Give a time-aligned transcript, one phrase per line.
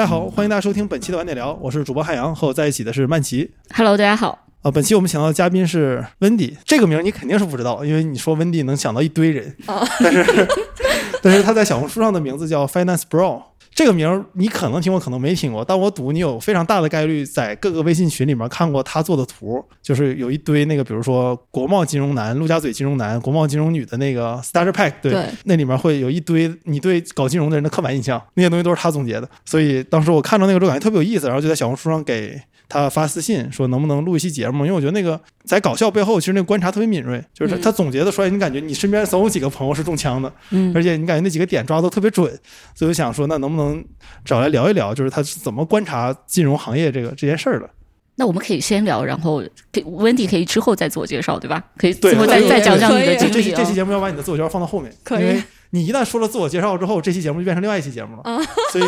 [0.00, 3.50] 大家好，欢迎大家收听本期的晚点聊，我是主播汉阳，和我在一起的是曼奇。
[3.74, 4.46] Hello，大家好。
[4.62, 9.54] 啊，本期我们请到的嘉宾是温迪，这个名儿你肯定是不知道，因为你说温迪能想到一堆人，
[10.02, 10.48] 但是
[11.20, 13.42] 但是他在小红书上的名字叫 Finance Bro，
[13.80, 32.38] 这个名儿你可能听过，可能没听过，但我赌你有非常大的概率在各个微信群里面看过他做的图，就是有一堆那个，比如说国贸金融男、陆家嘴金融男、国贸金融女的那个 Starter Pack，对，对那里面会有一堆你对搞金融的人的刻板印象，那些东西都是他总结的，所以当时我看到那个之后感觉特别有意思，然后就在小红书上给。
[32.70, 42.26] 他发私信说能不能录一期节目，因为我觉得那个在搞笑背后，其实那个观察特别敏锐，就是他总结的出来，你感觉你身边总有几个朋友是中枪的，嗯而且你感觉那几个点抓的都特别准，
[42.74, 43.84] 所以我想说，那能不能
[44.24, 47.68] 找来聊一聊，就是他是怎么观察金融行业这个这件事儿的？
[48.16, 51.64] 那我们可以先聊，然后给温迪可以之后再自我介绍，对吧？
[51.76, 53.64] 可以对最后再再讲讲你的经历啊这期这。
[53.64, 58.84] 期节目要把你的自我介绍放到后面，可以因为你一旦说了自我介绍之后，这期节目就变成另外一期节目了，啊所以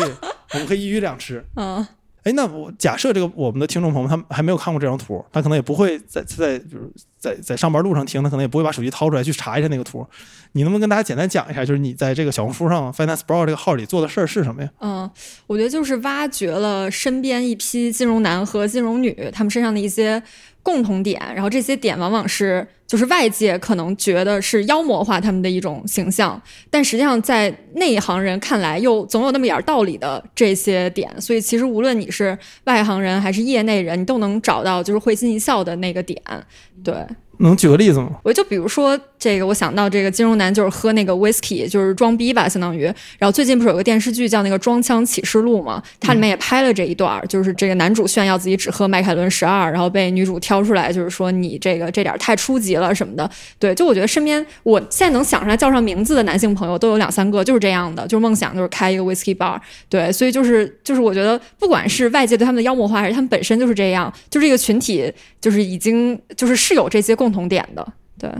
[0.53, 1.43] 我们可以一鱼两吃。
[1.55, 1.85] 嗯
[2.23, 10.05] 哎，那我假设这个我们的听众朋友他还没有看过这张图，他可能也不会在在就是在在上班路上听，他可能也不会把手机掏出来去查一下那个图。
[10.53, 14.69] 你能不能跟大家简单讲一下，就是你在这个小红书上 Finance Bro 这个号里做的事儿是什么呀？
[14.79, 15.09] 嗯，
[15.47, 20.21] 我觉得就是挖掘了身边一批金融男和金融女他们身上的一些
[20.63, 36.19] 共同点，然后这些点往往是就是外界可能觉得是妖魔化他们的一种形象，但实际上在内行人看来又总有那么点道理的这些点，所以其实无论你是外行人还是业内人，你都能找到就是会心一笑的那个点，
[36.83, 36.95] 对。
[37.47, 38.09] 能举个例子吗？
[38.23, 42.83] 我就比如说这个，我想到这个金融男就是喝那个 whisky，就是装逼吧，相当于。
[43.17, 53.29] 然后最近不是有个电视剧叫那个《装腔启示录》嘛，它里面也拍了这一段儿，就是这个男主炫耀自己只喝麦凯伦十二，然后被女主挑出来，就是说你这个这点太初级了什么的。
[53.59, 59.59] 对，就我觉得身边我现在能想出来叫上名字的男性朋友都有两三个，就是这样的，就是梦想就是开一个 whisky bar。
[59.89, 67.85] 对，所以就是就是我觉得不管是外界对他们的妖魔化，还是他们本身就是这样，就这个群体就是已经就是是有这些共同点的。
[68.17, 68.31] 对。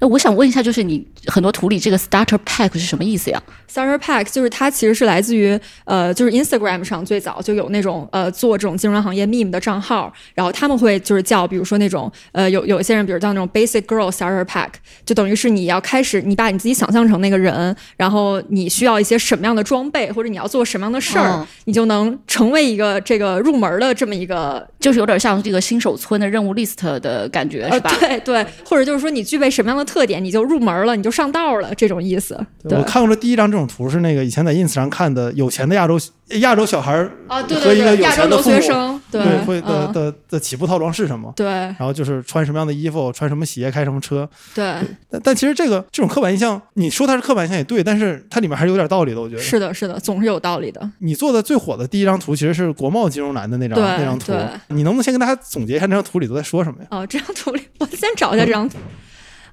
[0.00, 14.70] 那我想问一下，就是你很多图里这个 starter pack 是什么意思呀？Starter Pack 就是它其实是来自于呃，就是 Instagram 上最早就有那种呃做这种金融行业 meme 的账号，然后他们会就是叫，比如说那种呃有有一些人，比如叫那种 Basic Girl Starter Pack，
[15.04, 27.90] 就等于是你要开始你把你自己想象成那个人，然后你需要一些什么样的装备，或者你要做什么样的事儿，嗯你就能成为一个这个入门的这么一个就是有点像这个新手村的任务 list 的感觉，是吧？
[28.00, 32.38] 呃、对对，或者就是说你具备什么样的特点，你就入门了，你就上道了这种意思。
[32.64, 35.98] 我看过的第一张这种图是那个以前在 ins 上看的，有钱的亚洲
[36.40, 41.32] 亚洲小孩儿啊，对对对，亚洲留学生，对会的嗯的的起步套装是什么？
[41.34, 44.28] 对然后就是穿什么样的衣服，穿什么鞋，开什么车。
[44.54, 44.74] 对。
[45.10, 49.42] 但但其实这个这种刻板印象，你说它是刻板印象也对，但是它里面还是有点道理的，我觉得。
[49.42, 50.90] 是的，是的，总是有道理的。
[50.98, 54.32] 你做的最火的第一张图其实是国贸金融男的那张那张图，
[54.68, 56.88] 你能不能先跟大家总结一下那张图里都在说什么呀？
[56.90, 58.76] 哦，这张图里，我先找一下这张图。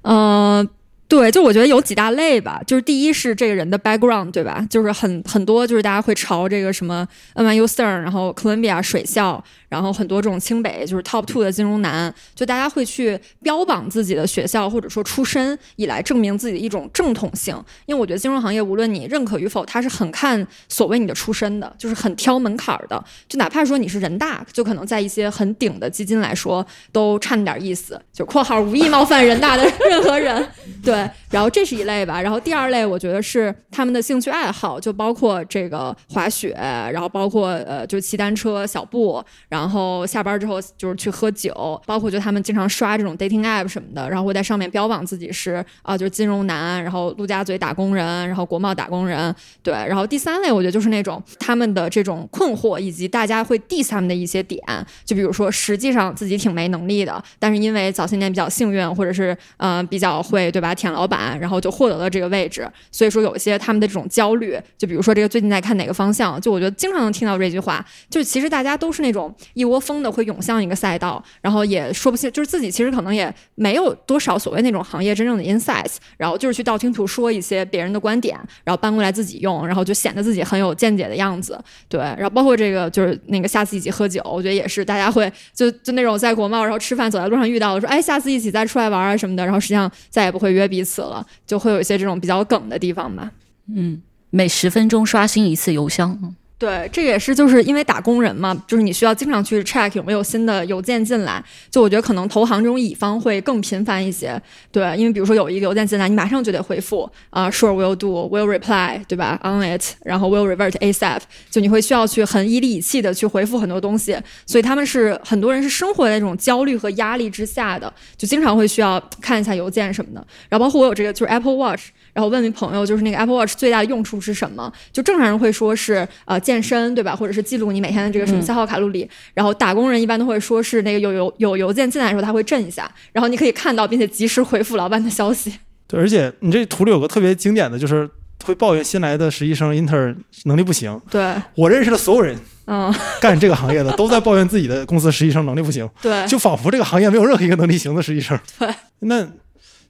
[0.02, 0.68] 嗯、
[1.08, 4.66] 对，就我觉得有几大类吧，就是第一是这个人的 background，对吧？
[4.68, 17.54] 就是很很多，就是大家会朝这个什么 NYU Stern，然后哥伦比亚水校，然后很多这种清北就是 top two 的金融男，就大家会去标榜自己的学校或者说出身，以来证明自己的一种正统性。
[17.86, 23.02] 因为我觉得金融行业无论你认可与否，它是很看所谓你的出身的，就是很挑门槛儿的。
[23.28, 28.00] 就哪怕说你是人大，就可能在一些很顶的基金来说，都差那点意思。
[28.12, 30.46] 就（括号无意冒犯人大的 任何人）。
[30.82, 32.20] 对，然后这是一类吧。
[32.20, 49.72] 然后第二类，我觉得是他们的兴趣爱好，就包括这个滑雪，然后包括呃，就骑单车、小步，然后然后下班之后就是去喝酒，包括就他们经常刷这种 dating app 什么的，然后会在上面标榜自己是啊、就是金融男，然后陆家嘴打工人，然后国贸打工人，对。
[49.72, 54.60] 然后第三类，我觉得就是那种他们的这种困惑，以及大家会 diss 他们的一些点，
[55.04, 81.58] 就比如说实际上自己挺没能力的，但是因为早些年比较幸运，或者是呃比较会对吧舔老板，然后就获得了这个位置，所以说有一些他们的这种焦虑，就比如说这个最近在看哪个方向，就我觉得经常能听到这句话，就其实大家都是那种一窝蜂的会涌向一个赛道，然后也说不清，就是自己其实可能也没有多少所谓那种行业真正的 insights，然后就是去道听途说一些别人的观点，然后搬过来自己用，然后就显得自己很有见解的样子，
[81.88, 93.30] 对，然后包括这个就是那个下次一起喝酒，我觉得也是大家会就就那种在国贸然后吃饭走在路上遇到的说，哎，下次一起再出来玩啊什么的，然后实际上再也不会约彼此了，就会有一些这种比较梗的地方吧。
[93.74, 94.00] 嗯，
[94.30, 96.34] 每十分钟刷新一次邮箱。
[96.58, 101.44] 对，这也是就是因为打工人嘛，就是你需要经常去 check 有没有新的邮件进来。
[101.70, 104.40] 就我觉得可能投行这种乙方会更频繁一些。
[104.72, 111.20] 对，因为比如说有一个邮件进来，你马上就得回复啊，sure will do，will reply，对吧？on it，然后 will revert asap，
[111.50, 114.16] 就你会需要去很一力以气的去回复很多东西。
[114.46, 120.26] 所以他们是很多人是生活在这种焦虑和压力之下的，就经常会需要看一下邮件什么的。
[120.48, 121.88] 然后包括我有这个就是 Apple Watch。
[122.16, 124.72] 然后问你朋友，就是那个 Apple Watch 最大的用处是什么？
[124.90, 127.14] 就正常人会说是呃健身，对吧？
[127.14, 129.06] 或者是记录你每天的这个什么消耗卡路里。
[129.34, 135.52] 然后打工人一般都会说是那个有邮有邮件进来的时候，他会震一下，然后你可以看到并且及时回复老板的消息。
[135.86, 138.08] 对，而且你这图里有个特别经典的就是
[138.46, 140.16] 会抱怨新来的实习生 intern
[140.46, 140.98] 能力不行。
[141.10, 142.34] 对，我认识的所有人，
[142.64, 142.90] 嗯，
[143.20, 145.86] 干这个行业的都在抱怨自己的公司实习生能力不行。
[146.00, 148.40] 对，就仿佛这个行业没有任何一个能力行的实习生。
[148.58, 149.28] 对，那。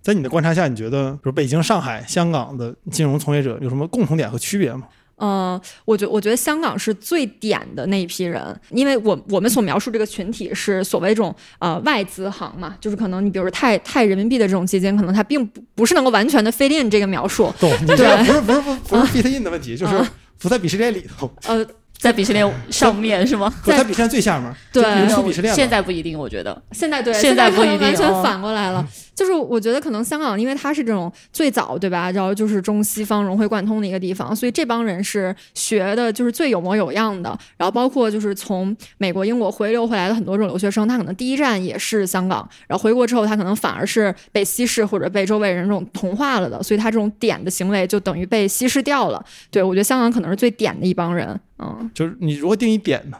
[0.07, 4.83] 在你的观察下，你觉得比如北京、上海、香港的金融从业者有什么共同点和区别吗？
[5.17, 17.53] 嗯，我觉我觉得香港是最点的那一批人，因为我我们所描述这个群体是所谓这种呃外资行嘛，就是可能你比如说泰泰人民币的这种基金，可能它并不不是能够完全的 fit in 这个描述。
[17.59, 20.07] 懂，对，不是不是不不是 fit in 的问题，就是
[20.39, 21.29] 不在鄙视链里头。
[21.49, 21.67] 呃。
[21.99, 23.51] 在鄙视链上面是吗？
[23.65, 24.55] 在鄙视链最下面。
[24.71, 25.55] 对，出鄙视链。
[25.55, 26.63] 现在不一定，我觉得。
[26.73, 28.87] 现在对，现在不一定，完全反过来了。
[29.17, 37.37] 就是我觉得可能香港，因为它是这种最早对吧，然后就是中西方融会贯通的一个地方，所以这帮人是学的就是最有模有样的。
[37.57, 49.25] 然后包括就是从美国、英国回流回来的很多这种留学生，他可能第一站也是香港，然后回国之后他可能反而是被稀释或者被周围人这种同化了的，所以他这种点的行为就等于被稀释掉了。
[49.51, 51.41] 对我觉得香港可能是最点的一帮人。
[51.59, 53.17] 嗯，就是你如何定义点呢？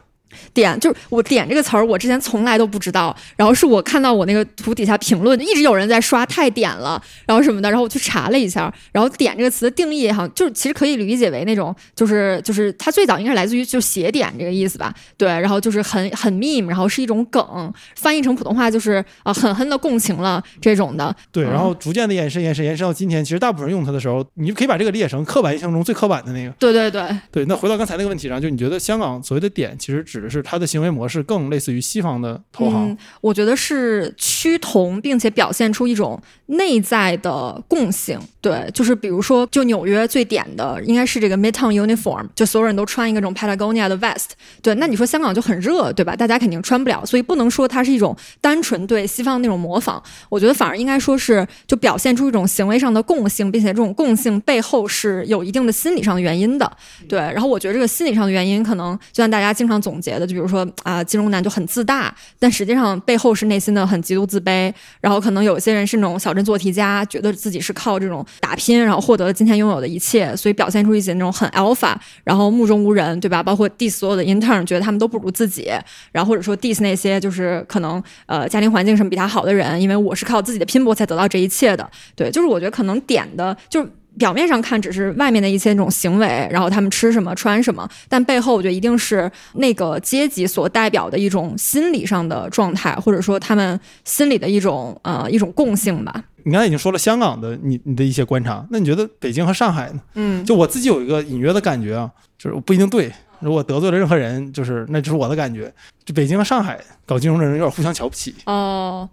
[0.53, 3.15] 点就是我点这个词儿，我之前从来都不知道。
[3.35, 7.69] 然后是我看到我那个图底下评论，一直有人在刷太点了，然后什么的。
[7.69, 14.93] 然后我去查了一下，然后点这个词的定义，好像就是其实可以理解为那种，就是就是它最早应该是来自于就斜点这个意思吧？
[15.17, 21.13] 对，然后就是很很 meme，然后是一种梗，翻译成普通话就是啊狠狠的共情了这种的。
[21.31, 26.51] 对，然后逐渐的延伸延伸延伸到今天，其实大部分人用它的时候，你就可以把这个理解成刻板印象中最刻板的那个。
[26.59, 27.45] 对对对对。
[27.45, 31.07] 那回到刚才那个问题上，就你觉得香港所谓的点，其实指的是它的行为模。
[31.07, 38.19] 式更类似于西方的投行，我觉得是趋同，并且表现出一种内在的共性。
[38.41, 44.31] 对，就是比如说，就纽约最点的应该是这个 Midtown Uniform，就所有人都穿一个这种 Patagonia 的 vest。
[44.61, 46.15] 对，那你说香港就很热，对吧？
[46.15, 50.01] 大家肯定穿不了，所以不能说它是一种单纯对西方那种模仿。
[50.29, 56.69] 我觉得反而应该说是就表现出一种行为上的共性，并且这种共性背后是有一定的心理上的原因的。
[57.07, 60.67] 对，然后我觉得这个心理上的原因，可能就像大家经常总结的，就比如说。
[60.83, 64.73] 啊，金融男就很自大，但实际上背后是内心的很极度自卑。
[65.01, 73.43] 然后可能有些人是那种小镇做题家，觉得自己是靠这种打拼，然后获得了今天拥有的一切，所以表现出一些那种很 alpha，然后目中无人，对吧？
[73.43, 75.69] 包括 diss 所有的 intern，觉得他们都不如自己，
[76.11, 81.89] 然后或者说 diss 那些就是可能呃家庭环境什么比他好的人，因为我是靠自己的拼搏才得到这一切的。
[82.15, 83.85] 对，就是我觉得可能点的就。
[84.17, 96.23] 表面上看只是外面的一些那种行为，然后他们吃什么穿什么，但背后我觉得一定是那个阶级所代表的一种心理上的状态，或者说他们心里的一种呃一种共性吧。
[96.43, 100.01] 你刚才已经说了香港的你你的一些观察，那你觉得北京和上海呢？
[100.15, 103.11] 嗯，就我自己有一个隐约的感觉啊，就是不一定对。
[103.39, 105.71] 如果得罪了任何人，就是那就是我的感觉。
[106.03, 108.33] 就北京和上海搞金融的人有点互相瞧不起。
[108.45, 109.07] 哦，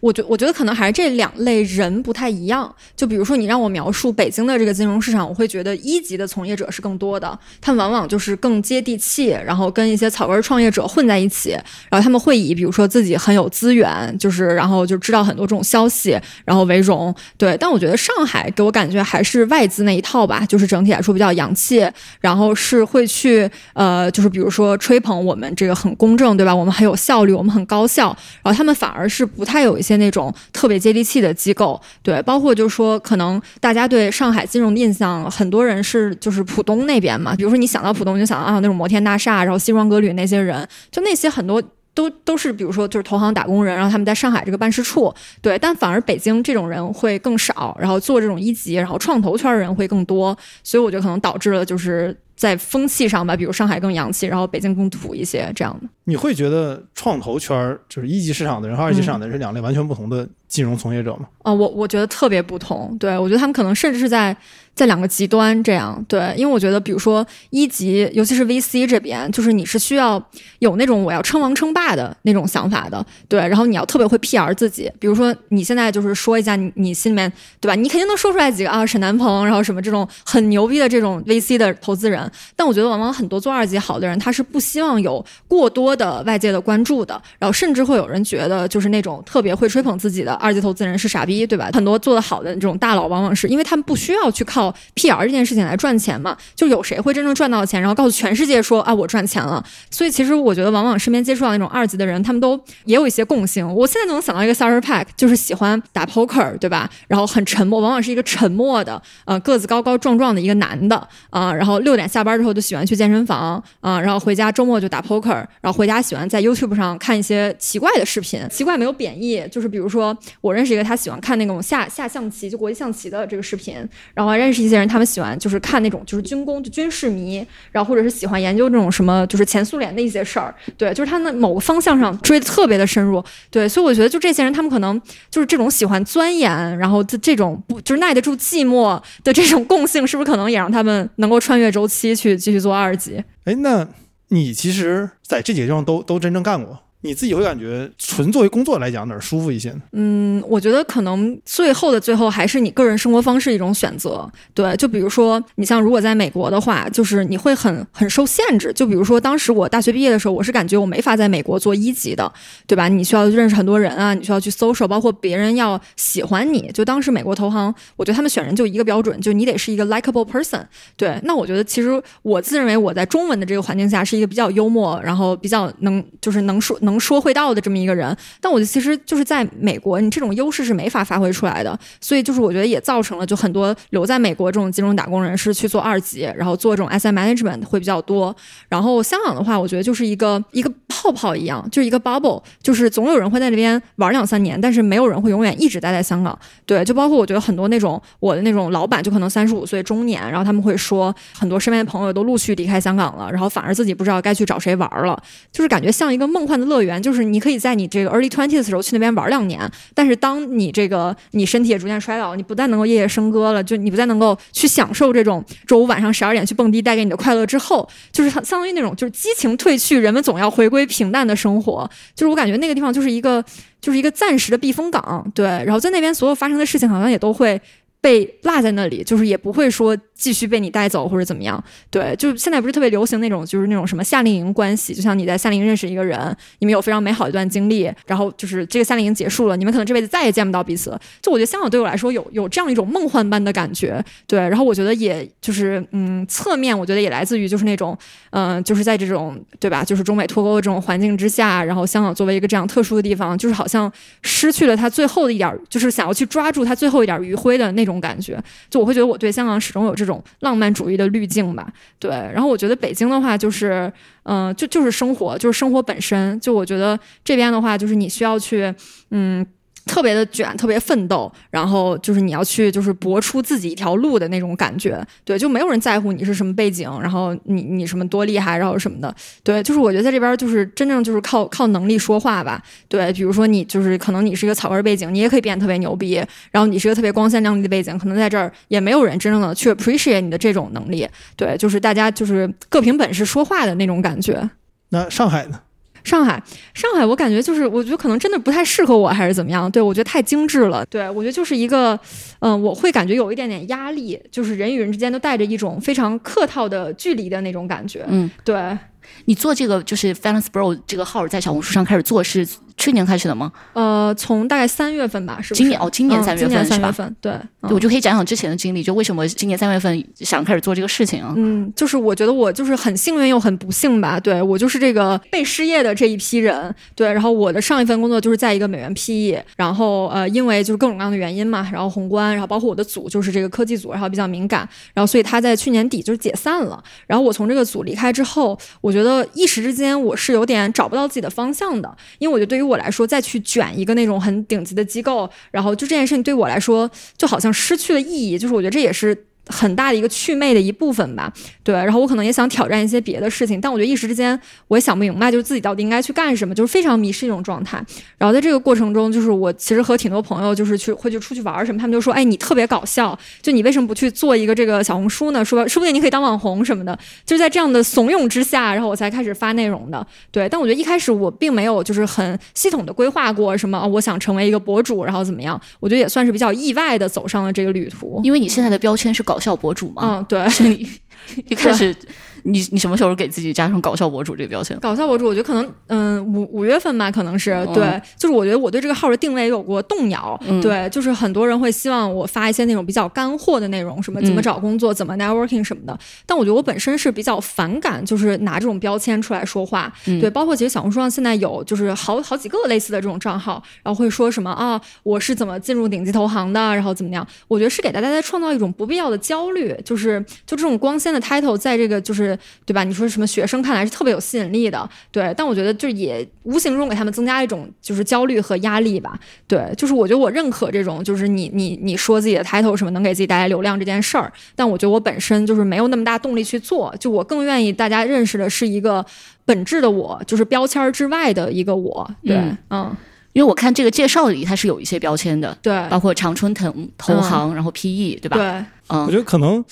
[0.00, 2.74] 我觉我觉得可能还是这两类人不太一样。
[2.96, 11.50] 就比如说你让我描述北京的这个金融市场，我会觉得一级的从业者是更多的，他们往往就是更接地气，然后跟一些草根创业者混在一起，
[11.90, 17.14] 然后他们会以比如说自己很有资源，就是然后就知道很多这种消息，然后为荣。
[17.36, 21.88] 对，但我觉得上海给我感觉还是外资那一套吧，就是整体来说比较洋气，
[22.20, 23.48] 然后是会去。
[23.74, 26.54] 呃，就是比如说吹捧我们这个很公正，对吧？
[26.54, 28.06] 我们很有效率，我们很高效。
[28.42, 32.20] 然后他们反而是不太有一些那种特别接地气的机构，对。
[32.22, 37.34] 包括就是说，可能大家对上海金融的印象，很多人是就是浦东那边嘛。
[37.34, 41.62] 比如说你想到浦东，你就想到啊那种摩天大厦，然后西装革履那些人，就那些很多。
[41.94, 55.88] 都都是，比如说就是投行打工人，然后他们在上海这个办事处，对，但反而北京这种人会更少，然后做这种一级，然后创投圈的人会更多，所以我觉得可能导致了就是在风气上吧，比如上海更洋气，然后北京更土一些这样的。
[56.04, 61.28] 你会觉得创投圈就是一级市场的人和二级市场的人是两类完全不同的金融从业者吗？
[61.42, 62.96] 啊、我我觉得特别不同。
[62.98, 64.34] 对我觉得他们可能甚至是在
[64.78, 66.02] 在两个极端这样。
[66.06, 70.22] 对，因为我觉得，比如说一级，尤其是 VC 这边，就是你是需要
[70.60, 73.04] 有那种我要称王称霸的那种想法的。
[73.28, 74.88] 对，然后你要特别会 PR 自己。
[75.00, 77.30] 比如说你现在就是说一下你你心里面
[77.60, 77.74] 对吧？
[77.74, 82.30] 你肯定能说出来几个啊，沈南鹏，然后什么这种很牛逼的这种 VC 的投资人。
[82.54, 91.68] 但我觉得往往很多做二级好的人，他是不希望有过多的外界的关注的，然后甚至会有人觉得就是那种特别会吹捧自己的二级投资人是傻逼，对吧？
[91.74, 99.64] 很多做得好的这种大佬，往往是因为他们不需要去靠 PR 这件事情来赚钱嘛，就有谁会真正赚到钱，然后告诉全世界说啊我赚钱了？
[99.90, 103.66] 所以其实我觉得往往身边接触到那种二级的人，他们都也有一些共性。
[103.74, 106.88] 我现在就能想到一个 s a r e r pack，就是喜欢打 poker，对吧？
[107.06, 118.40] 然后很沉默，往往是一个沉默的，呃，个子高高壮壮的一个男的啊、然后六点下班之后就喜欢去健身房啊、然后回家周末就打 poker，然后回家喜欢在 YouTube 上看一些奇怪的视频。
[118.50, 123.76] 奇怪没有贬义，就是比如说我认识一个他喜欢看那种下下象棋，就国际象棋的这个视频，
[124.14, 135.00] 然后认识一些人，他们喜欢就是看那种就是军工就军事迷，然后或者是喜欢研究这种什么就是前苏联的一些事儿，对，就是他们某个方向上追的特别的深入，对，所以我觉得就这些人，他们可能
[135.30, 143.22] 就是这种喜欢钻研，然后这这种不就是耐得住寂寞的这种共性，是不是可能也让他们能够穿越周期去继续做二级？
[143.44, 143.86] 哎，那
[144.28, 149.80] 你其实在这几个地方都都真正干过，你自己会感觉纯作为工作来讲哪儿舒服一些呢？
[149.92, 154.28] 嗯，我觉得可能最后的最后还是你个人生活方式一种选择。
[154.52, 158.72] 对，就比如说你像如果在美国的话，就是你会很很受限制。
[158.72, 162.32] 就比如说当时我大学毕业的时候，我是感觉我没法在美国做一级的，
[162.66, 162.88] 对吧？
[162.88, 166.68] 你需要认识很多人啊，你需要去 social，包括别人要喜欢你。
[166.74, 170.60] 就当时美国投行，我觉得他们选人就一个标准，就你得是一个 likeable person。
[170.96, 178.16] 对，那我觉得其实我自认为我在中文的这个环境下是一个比较幽默，然后比较能就是能说能说会道的这么一个人。
[178.40, 188.34] 但我觉得其实就是在美国，你这种优势是没法发挥出来的，所以就是我觉得也造成了就很多留在美国这种金融打工人士去做二级，然后做这种 asset management 会比较多。
[188.68, 196.38] 然后香港的话，我觉得就是一个一个泡泡一样，就是一个 bubble，就是总有人会在那边玩两三年，但是没有人会永远一直待在香港。
[196.66, 205.20] 对，就包括我觉得很多那种我的那种老板，就可能三十五岁中年，然后他们会说很多身边的朋友都陆续离开香港了，然后反而自己不知道该去找谁玩了，
[205.52, 209.60] 就是感觉像一个梦幻的乐乐园，就是你可以在你这个 early twenties 的时候去那边玩两年，
[209.94, 221.88] 但是当你这个你身体也逐渐衰老，你不但能够夜夜笙歌了，就你不再能够去享受这种周五晚上十二点去蹦迪带给你的快乐之后，就是相当于那种就是激情褪去，人们总要回归平淡的生活。
[222.14, 223.44] 就是我感觉那个地方就是一个
[223.80, 225.46] 就是一个暂时的避风港，对。
[225.46, 227.60] 然后在那边所有发生的事情好像也都会。
[228.00, 231.62] 被落在那里，就是也不会说继续被你带走或者怎么样。
[231.90, 240.98] 对，就现在不是特别流行那种，就是那种什么夏令营关系，就像你在夏令营认识一个人，你们有非常美好一段经历，然后就是这个夏令营结束了，你们可能这辈子再也见不到彼此。
[241.20, 244.02] 就我觉得香港对我来说有有这样一种梦幻般的感觉。
[244.26, 247.96] 对，然后我觉得也就是嗯，侧面我觉得也来自于就是那种
[248.30, 253.90] 嗯、就是在这种对吧，就是中美脱钩的这种环境之下，然后香港作为一个这样特殊的地方，就是好像
[254.22, 258.40] 失去了它最后的一点，就是想要去抓住它最后一点余晖的那种感觉。
[258.70, 261.66] 就我会觉得我对香港始终有这种浪漫主义的滤镜吧。
[261.98, 263.92] 对，然后我觉得北京的话就是，
[264.22, 266.38] 嗯、就就是生活，就是生活本身。
[266.38, 268.72] 就我觉得这边的话，就是你需要去，
[269.10, 269.44] 嗯。
[269.88, 294.48] 特别的卷，特别奋斗，然后就是你要去，就是搏出自己一条路的那种感觉，对，就没有人在乎你是什么背景，然后你你什么多厉害，然后什么的，对，就是我觉得在这边就是真正就是靠靠能力说话吧，对，比如说你就是可能你是一个草根背景，你也可以变得特别牛逼，然后你是一个特别光鲜亮丽的背景，可能在这儿也没有人真正的去 appreciate 你的这种能力，对，就是大家就是各凭本事说话的那种感觉。
[294.90, 295.60] 那上海呢？
[296.04, 296.42] 上海，
[296.74, 299.70] 上海，我感觉就是，我觉得可能真的不太适合我，还是怎么样？
[299.70, 300.84] 对我觉得太精致了。
[300.86, 301.98] 对我觉得就是一个，
[302.40, 308.04] 嗯、我会感觉有一点点压力，就是人与人之间都带着一种非常客套的距离的那种感觉。
[308.08, 308.76] 嗯，对，
[309.24, 312.46] 你做这个就是 f a l a n c e Bro 这个号在小红书上开始做是
[312.78, 313.52] 去年开始的吗？
[313.74, 315.58] 呃，从大概三月份吧，是不是？
[315.58, 321.34] 今年哦今年嗯三月今年份是吧三月份，对，嗯对我就可以讲讲之前的经历，就为什么今年三月份想开始做这个事情啊？
[321.36, 349.24] 嗯，就是我觉得我就是很幸运又很不幸吧，对我就是这个被失业的这一批人，对，然后我的上一份工作就是在一个美元 PE，然后呃，因为就是各种各样的原因嘛，然后宏观，然后包括我的组就是这个科技组，然后比较敏感，然后所以他在去年底就是解散了，然后我从这个组离开之后，我觉得一时之间我是有点找不到自己的方向的，因为我觉得对于我来说，再去卷一个那种很顶级的机构，然后就这件事情对我来说就好像失去了意义，就是我觉得这也是。
[349.48, 351.32] 很大的一个祛魅的一部分吧。
[351.62, 354.38] 对，然后我可能也想挑战一些别的事情，但我觉得一时之间
[354.68, 357.84] 我也想不明白，就是自己到底应该去干什么，就是非常迷失一种状态。
[358.16, 365.44] 然后在这个过程中，就是我其实和挺多朋友就是去会去出去玩什么，他们就说，哎，你特别搞笑，就你为什么不去做一个这个小红书呢？
[365.44, 366.98] 说说不定你可以当网红什么的。
[367.26, 370.06] 就是在这样的怂恿之下，然后我才开始发内容的。
[370.30, 375.60] 对，但我觉得一开始我并没有就是很系统的规划过什么，我想成为一个博主，然后怎么样？
[375.80, 378.20] 我觉得也算是比较意外的走上了这个旅途。
[378.24, 380.88] 因为你现在的标签是搞笑博主嘛，嗯，对， 所以
[381.48, 381.94] 一开始。
[382.42, 384.78] 你你什么时候给自己加上搞笑博主这个标签？
[384.80, 395.98] 搞笑博主，我觉得可能嗯五五月份吧，可能是对，就是我觉得我对这个号的定位有过动摇，对，就是很多人会希望我发一些那种比较干货的内容，什么怎么找工作，怎么 networking 什么的。
[396.26, 407.26] 但我觉得我本身是比较反感，就是拿这种标签出来说话，对，包括其实小红书上现在有就是好好几个类似的这种账号，然后会说什么啊，我是怎么进入顶级投行的，然后怎么样？
[407.48, 412.27] 我觉得是给大家在创造一种不必要的焦虑，就是就这种光鲜的 title 在这个就是。
[412.66, 412.82] 对吧？
[412.84, 419.18] 你说什么学生看来是特别有吸引力的，对，但我觉得就也无形中给他们增加一种就是焦虑和压力吧。
[419.46, 429.04] 对，就是我觉得我认可这种，就是你你你说自己的 title 什么能给自己带来流量这件事儿，但我觉得我本身就是没有那么大动力去做，就我更愿意大家认识的是一个
[429.44, 432.10] 本质的我，就是标签之外的一个我。
[432.24, 432.36] 对，
[432.70, 432.94] 嗯，
[433.32, 438.36] 因为我看这个介绍里它是有一些标签的，对，包括常春藤投行，然后 PE，对吧？
[438.36, 438.44] 对，
[438.88, 439.64] 嗯，我觉得可能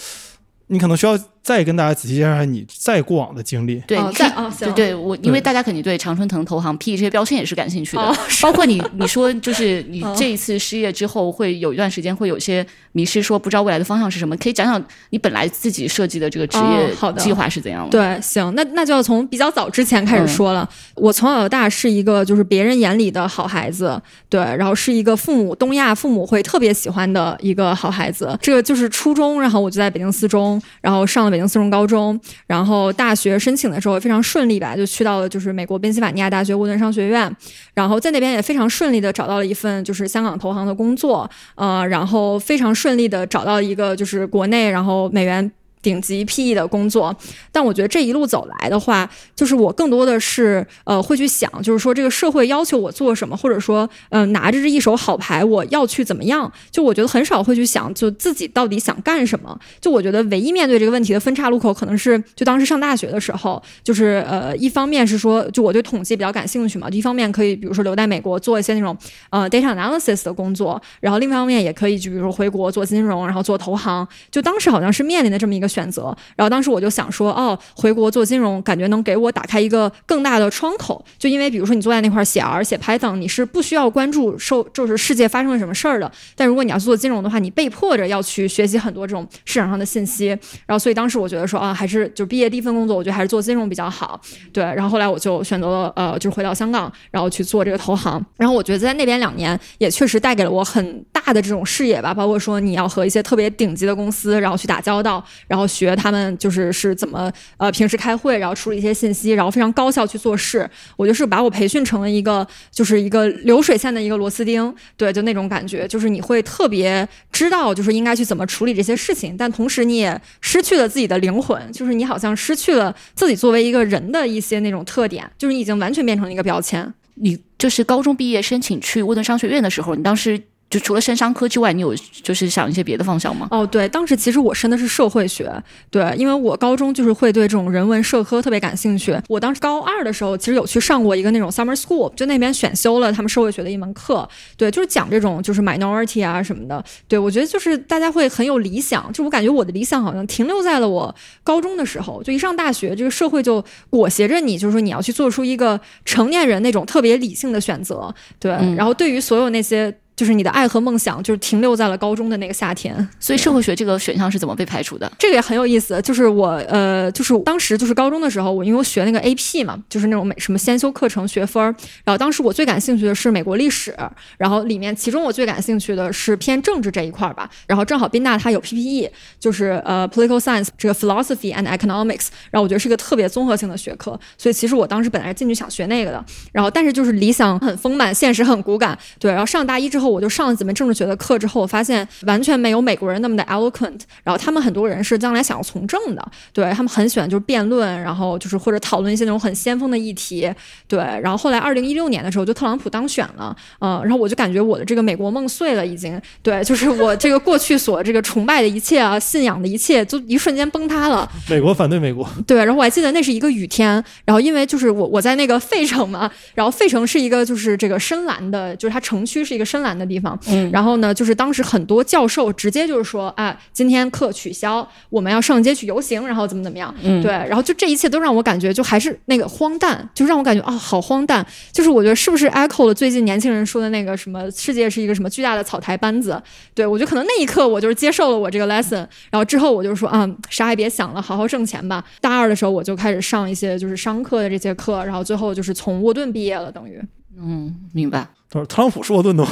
[0.66, 1.18] 你可能需要。
[1.46, 3.80] 再跟大家仔细介绍一下你再过往的经历。
[3.86, 17.90] 对，在对对，我因为大家肯定对常春藤投行 PE 这些标签也是感兴趣的， 包括你你说就是你这一次失业之后会有一段时间会有些迷失，说不知道未来的方向是什么，可以讲讲你本来自己设计的这个职业计划是怎样的？
[17.90, 20.68] 对，行，那那就要从比较早之前开始说了。
[20.96, 28.36] 我从小到大是一个就是别人眼里的好孩子，对，然后是一个父母东亚父母会特别喜欢的一个好孩子。
[28.42, 32.18] 这个就是初中，然后我就在北京四中，然后上了北京四中高中。
[32.46, 37.30] 然后大学申请的时候也非常顺利吧，就去到了就是美国宾夕法尼亚大学沃顿商学院，
[37.74, 45.52] 然后在那边也非常顺利的找到了一份就是香港投行的工作，呃，然后非常顺利的找到一个就是国内然后美元。
[45.82, 47.14] 顶级 PE 的工作，
[47.52, 56.50] 但我觉得这一路走来的话，就是我更多的是呃会去想，就是说这个社会要求我做什么，或者说嗯拿着这一手好牌，我要去怎么样？
[56.72, 59.56] 就我觉得很少会去想，就自己到底想干什么。
[59.80, 68.96] 就我觉得唯一面对这个问题的分岔路口，可能是就当时上大学的时候，就是呃一方面是说，就我对统计比较感兴趣嘛，一方面可以比如说留在美国做一些那种
[69.30, 74.06] 呃 data analysis 的工作，然后另一方面也可以就比如说回国做金融，然后做投行。
[74.32, 75.65] 就当时好像是面临的这么一个。
[75.66, 81.04] 选择，然后当时我就想说，哦，回国做金融，感觉能给我打开一个更大的窗口。
[81.18, 86.10] 就因为，比如说你坐在那块写 R、写 Python，你是不需要关注受就是世界发生了什么事儿的。
[86.34, 90.28] 但如果你要做金融的话，你被迫着要去学习很多这种市场上的信息。
[90.66, 94.20] 然后，所以当时我觉得说，啊，还是就毕业第一份工作，我觉得还是做金融比较好。
[94.52, 98.24] 对，然后后来我就选择了，呃，就是回到香港，然后去做这个投行。
[98.36, 105.55] 然后我觉得在那边两年，也确实带给了我很大的这种视野吧，包括说你要和一些特别顶级的公司，然后去打交道，然后。
[105.56, 110.68] 然后学他们就是是怎么呃平时开会，然后处理一些信息，然后非常高效去做事。
[110.96, 126.92] 我就是把我培训成了一个就是一个流水线的一个螺丝钉，对，就那种感觉，就是你会特别知道就是应该去怎么处理这些事情，但同时你也失去了自己的灵魂，就是你好像失去了自己作为一个人的一些那种特点，就是你已经完全变成了一个标签。
[127.14, 130.38] 你就是高中毕业申请去沃顿商学院的时候，你当时。
[130.68, 133.46] 就除了申商科之外，你有就是想一些别的方向吗？
[133.52, 135.52] 哦，对，当时其实我申的是社会学，
[135.90, 139.16] 对，因为我高中就是会对这种人文社科特别感兴趣。
[139.28, 146.84] 我当时高二的时候，其实有去上过一个那种 summer school，就那边选修了他们社会学的一门课，对，就是讲这种就是 minority 啊什么的。
[147.06, 159.96] 对我觉得就是大家会很有理想，就我感觉我的理想好像停留在了我高中的时候，就一上大学，这个社会就裹挟着你，就是说你要去做出一个成年人那种特别理性的选择，对，然后对于所有那些。
[160.16, 163.06] 就是你的爱和梦想，就是停留在了高中的那个夏天。
[163.20, 165.12] 所以社会学这个选项是怎么被排除的？
[165.18, 166.00] 这个也很有意思。
[166.00, 171.66] 就是我呃，就是当时就是高中的时候，我因为我学那个 AP 嘛，就是那种美什么先修课程学分儿。
[172.02, 173.94] 然后当时我最感兴趣的是美国历史，
[174.38, 177.50] 然后里面其中我最感兴趣的是偏政治这一块儿吧。
[177.66, 182.28] 然后正好宾大它有 PPE，就是呃 Political Science 这个 Philosophy and Economics。
[182.50, 186.24] 然后我觉得是一个特别综合性的学科，所以其实我当时本来进去想学那个的。
[186.52, 188.98] 然后但是就是理想很丰满，现实很骨感。
[189.18, 190.05] 对，然后上大一之后。
[190.06, 194.00] 后，我就上了几门政治学的课之后，我发现完全没有美国人那么的 eloquent。
[194.22, 200.50] 然后他们很多人是将来想要从政的，对他们很喜欢就是辩论，然后就是或者讨论一些那种很先锋的议题。
[200.88, 211.28] 对，然后后来二零一六年的时候，就特朗普当选了，嗯，然后我就感觉我的这个美国梦碎了，已经对，就是 我这个过去所这个崇拜的一切啊，信仰的一切，就一瞬间崩塌了。
[211.48, 236.40] 美国反对美国，对，然后我还记得那是一个雨天，然后因为就是我我在那个费城嘛，然后费城是一个就是这个深蓝的，就是它城区是一个深蓝的地方，嗯，然后呢，就是当时很多教授直接就是说，啊，今天课取消，我们要上街去游行，然后怎么怎么样，嗯对，然后就这一切都让我感觉就还是那个荒诞，就让我感觉啊、好荒诞，就是我觉得是不是 echo 了最近年轻人说的那个什么世界是一个什么巨大的草台班子，
[236.74, 242.04] 对我觉得可能那一刻我就是接受了我这个 lesson，然后之后我就说啊、啥也别想了，好好挣钱吧。
[242.20, 247.00] 大二的时候我就开始上一些就是商课的这些课，然后最后就是从沃顿毕业了，等于。
[247.38, 248.26] 嗯，明白。
[248.50, 249.50] 他说特朗普是沃顿的吗？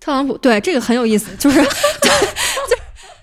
[0.00, 2.10] 特朗普对这个很有意思，就是就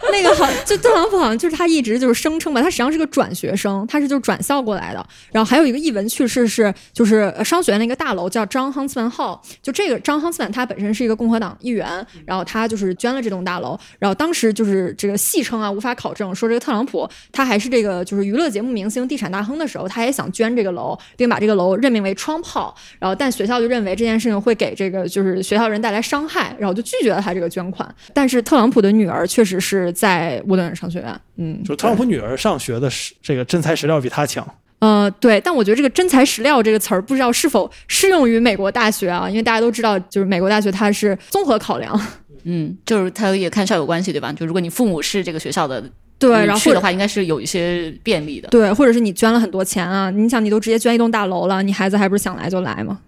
[0.11, 5.05] 那个好，就特朗普好像就是他一直就是声称吧，他实际上是个转学生，他是就转校过来的。
[5.31, 13.79] 然后还有一个译文趣事是，就是商学院那个大楼叫张亨斯曼号，就这个张亨斯曼他本身是一个共和党议员，然后他就是捐了这栋大楼。
[13.99, 22.75] 然后当时就是这个戏称啊，无法考证，说这个特朗普他还是这个就是娱乐节目明星、地产大亨的时候，他也想捐这个楼，并把这个楼任命为窗炮。
[22.99, 27.87] 然后但学校就认为这件事情会给这个就是学校人带来伤害，然后就拒绝了他这个捐款。
[28.13, 34.45] 但是特朗普的女儿确实是在沃顿商学院，嗯，就是特朗普女儿上学的是这个真材实料比他强。
[34.79, 39.29] 呃，对，但我觉得这个“真材实料”这个词儿，不知道是否适用于美国大学啊？
[39.29, 41.97] 因为大家都知道，就是美国大学它是综合考量，
[42.43, 44.33] 嗯，就是它也看校友关系，对吧？
[44.33, 45.81] 就如果你父母是这个学校的，
[46.19, 48.49] 对，然后去的话，应该是有一些便利的。
[48.49, 52.99] 对，或者是你捐了很多钱啊，你想你都直接捐一栋大楼了，你孩子还不是想来就来吗？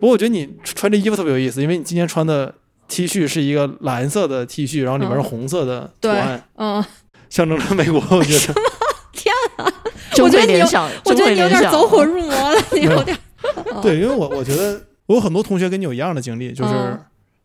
[0.00, 2.52] 不过我觉得你穿这衣服特别有意思，因为你今天穿的
[2.88, 6.84] T 恤是一个蓝色的 T 恤，然后里面是红色的图案，，嗯，
[7.28, 8.02] 象征着美国。
[8.10, 8.54] 我觉得。
[10.14, 10.60] 中我觉得你
[11.04, 13.16] 我觉得你有点走火入魔了，你有点，
[13.82, 16.98] 对，因为我我觉得我有很多同学跟你有一样的经历，就是嗯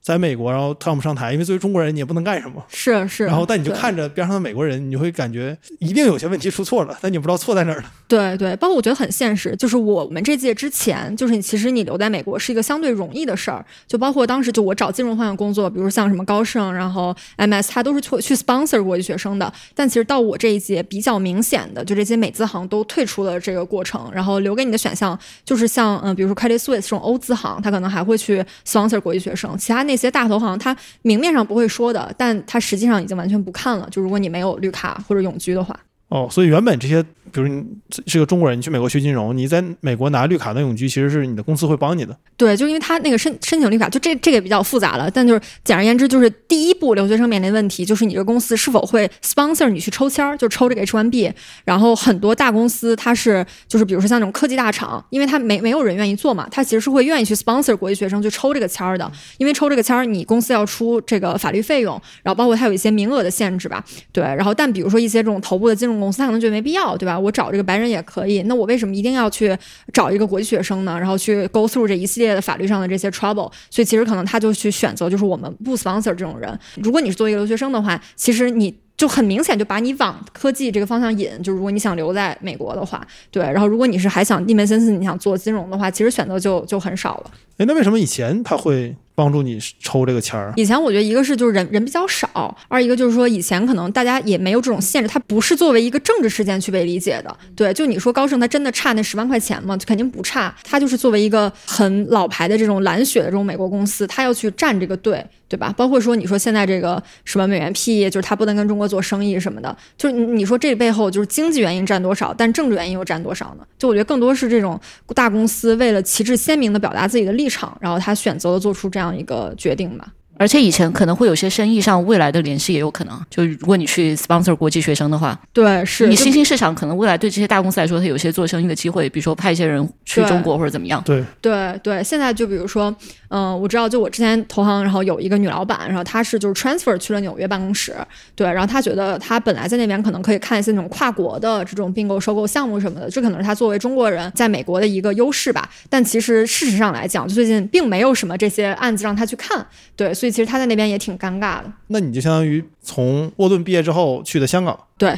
[0.03, 7.85] 在美国，然后特朗普上台，因为作为中国人你也不能干什么，是是，然后但你就看着边上的美国人，你就会感觉一定有些问题出错了，但你不知道错在哪儿了。
[8.05, 19.51] 对对，包括我觉得很现实，就是我们这届之前，就是你其实你留在美国是一个相对容易的事儿，就包括当时就我找金融方向工作，比如像什么高盛，然后 MS，它都是去去 sponsor 国际学生的。
[19.73, 33.87] 但其实到我这一届比较明显的，就这些美资行都退出了这个过程，然后留给你的选项就是像嗯、比如说 Credit Suisse 这种欧资行，它可能还会去 sponsor 国际学生，其他那那些大投行他明面上不会说的，但他实际上已经完全不看了。
[33.91, 35.79] 就如果你没有绿卡或者永居的话。
[36.09, 37.65] 哦，所以原本这些，比如你
[38.05, 42.15] 是个中国人，你去美国学金融，你在美国拿绿卡的永居，其实是你的公司会帮你的。
[42.37, 45.09] 对，就因为他那个申申请绿卡，就这这个比较复杂了。
[45.09, 51.33] 但就是简而言之，就是第一步留学生面临问题，就是你这公司是否会 sponsor 你去抽签儿，就抽这个 H1B。
[51.65, 59.11] 然后很多大公司它是就是比如说像那种科技大厂，因为它没没有人愿意做嘛，它其实是会愿意去 sponsor 国际学生去抽这个签儿的。
[59.39, 63.83] 因为抽这个签儿，你公司要出这个法律费用，然后包括它有一些名额的限制吧。
[64.11, 67.17] 对，然后但比如说一些这种头部的金融公司，他可能觉得没必要，对吧？
[67.23, 69.57] 我找这个白人也可以，那我为什么一定要去
[69.93, 70.99] 找一个国际学生呢？
[70.99, 76.59] 然后去 go through 这一系列的法律上的这些 trouble，所以其实可能他就去选择就是我们不 sponsor 这种人。
[76.75, 78.75] 如果你是作为一个留学生的话，其实你。
[78.95, 87.31] 就很明显就把你往科技这个方向引，就如果你想留在美国的话，对，然后如果你是还想一门心思你想做金融的话，其实选择就就很少了。
[87.57, 90.53] 哎，那为什么以前他会帮助你抽这个签儿？
[90.55, 97.37] 以前我觉得一个是就是人人比较少，二一个就是说以前可能大家也没有这种限制，它不是作为一个政治事件去被理解的。
[97.55, 99.77] 对，就你说高盛他真的差那十万块钱吗？
[99.85, 105.73] 肯定不差，他就是作为一个很老牌的这种蓝血的这种美国公司，他要去站这个队，对吧？
[105.77, 113.65] 包括说你说现在这个什么美元 P，就是他不能跟中国做生意什么的，就是你你说这背后就是经济原因占多少，但政治原因又占多少呢？
[113.77, 114.79] 就我觉得更多是这种
[115.13, 120.13] 大公司为了旗帜鲜明的表达自己的立场，然后他选择了做出这样这样一个决定吧。
[120.37, 123.19] 而且以前可能会有些生意上未来的联系，也有可能。
[123.29, 131.01] 就如果你去 sponsor 国际学生的话，对，是你新兴市场可能未来对这些大公司来说，它有些做生意的机会，比如说派一些人去中国或者怎么样。
[131.05, 132.93] 对，对对，现在就比如说，
[133.29, 137.95] 嗯、我知道，就我之前投行，然后有一个女老板，然后她是就是 transfer 去了纽约办公室，
[138.35, 145.69] 对，然后她觉得她本来在那边可能可以看一些那种跨国的这种并购、收购项目什么的，这可能是她作为中国人在美国的一个优势吧。
[145.89, 149.65] 但其实事实上来讲，就最近并没有什么这些案子让她去看，
[149.95, 151.65] 对，所以其实他在那边也挺尴尬的。
[151.87, 154.79] 那你就相当于从沃顿毕业之后去的香港。
[154.97, 155.13] 对，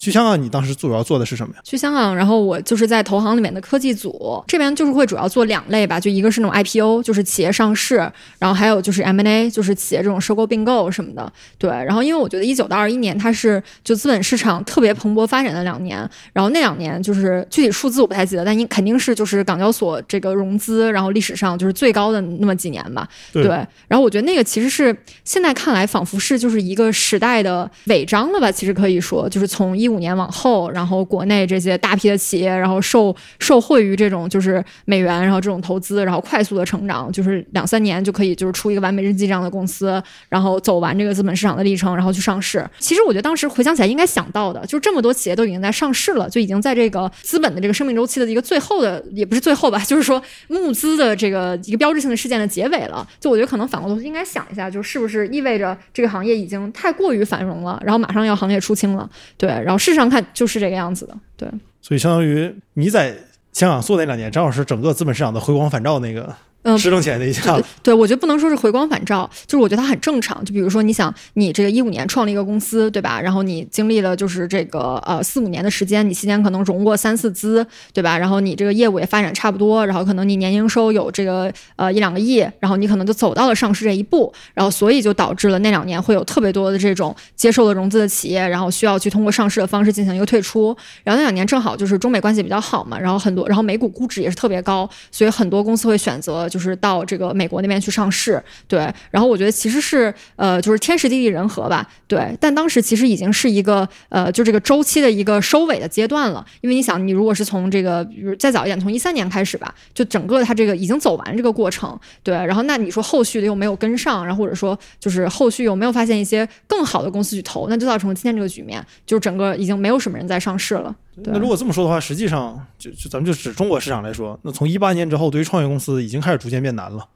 [0.00, 1.60] 去香港，你当时主要做的是什么呀？
[1.62, 7.96] 去香港，然后我就是在投行里面的科技组，这边就是会主要做两类吧，就一个是那种 IPO，就是企业上市，
[8.38, 11.30] 然后还有就是 M&A，就是企业这种收购并购什么的。
[11.58, 15.98] 对，然后因为我觉得一九到二一年它是就资本市场特别蓬勃发展的两年，
[16.32, 23.06] 然后那两年就是具体数字我不太记得，但你肯定是就是港交所这个融资，然后历史上就是最高的那么几年吧。
[23.34, 23.42] 对，
[23.86, 30.70] 然后我觉得那个其实是现在看来仿佛是就是一个时代的尾章了吧，其实可以说就是从一五年往后。
[30.70, 42.64] 然后国内这些大批的企业，然后受受惠于这种就是美元，然后这种投资，然后快速的成长，就是两三年就可以就是出一个完美日记这样的公司，然后走完这个资本市场的历程，然后去上市。
[42.78, 53.06] 其实我觉得当时回想起来应该想到的，就是这么多企业都已经在上市了，就已经在这个资本的这个生命周期的一个最后的，也不是最后吧，就是说募资的这个一个标志性的事件的结尾了。
[53.18, 59.08] 就我觉得可能反过头应该想一下，就是不是意味着这个行业已经太过于繁荣了，然后马上要行业出清了。
[59.36, 61.48] 对，然后事实上看就是这个样子的，对。
[61.82, 63.16] 所以相当于你在
[63.52, 66.32] 香港做那两年，正好是整个资本市场的回光返照那个。
[66.62, 70.44] 嗯，支棱起来的一下，对我觉得不能说是回光返照，就是我觉得它很正常。
[70.44, 73.18] 就比如说，你想你这个一五年创立一个公司，对吧？
[73.18, 78.18] 然后你经历了就是这个呃四五年的时间，你期间可能融过三四资，对吧？
[78.18, 90.76] 然后你这个业务也发展差不多，然后可能你年营收有这个呃一两个亿，然后你可能就走到了上市这一步，然后所以就导致了那两年会有特别多的这种接受了融资的企业，然后需要去通过上市的方式进行一个退出。
[91.04, 96.49] 然后那两年正好就是中美关系比较好嘛，然后很多，然后美股估值也是特别高，所以很多公司会选择。
[96.50, 102.36] 就是到这个美国那边去上市，对，然后我觉得其实是呃，就是天时地利人和吧，对。
[102.38, 112.34] 但当时其实已经是一个呃，就这个周期的一个收尾的阶段了，因为你想，你如果是从这个，比如再早一点，从一三年开始吧，就整个它这个已经走完这个过程，对。
[112.34, 120.94] 然后那你说后续的又没有跟上，然后或者说就是后续有没有发现一些更好的公司去投，那就造成了今天这个局面，就是整个已经没有什么人在上市了。
[121.16, 127.06] 那如果这么说的话，实际上就就咱们就指中国市场来说，那从一八年之后，对于创业公司已经开始逐渐变难了。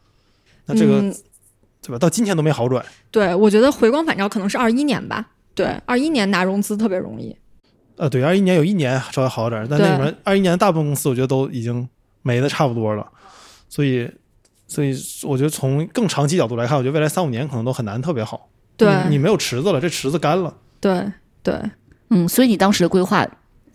[0.66, 1.00] 那这个，
[1.80, 1.98] 对吧？
[1.98, 2.84] 到今天都没好转。
[3.10, 5.30] 对，我觉得回光返照可能是二一年吧。
[5.54, 7.34] 对，二一年拿融资特别容易。
[7.96, 11.88] 呃，对，二一年有一年稍微好点，但那里面二一年大部分公司我觉得都已经
[12.22, 13.08] 没的差不多了。
[13.68, 14.10] 所以，
[14.66, 18.48] 所以我觉得从更长期角度来看，我觉得未来三五年可能都很难特别好。
[18.76, 20.54] 对，你没有池子了，这池子干了。
[20.80, 21.10] 对
[21.42, 21.58] 对，
[22.10, 23.26] 嗯，所以你当时的规划。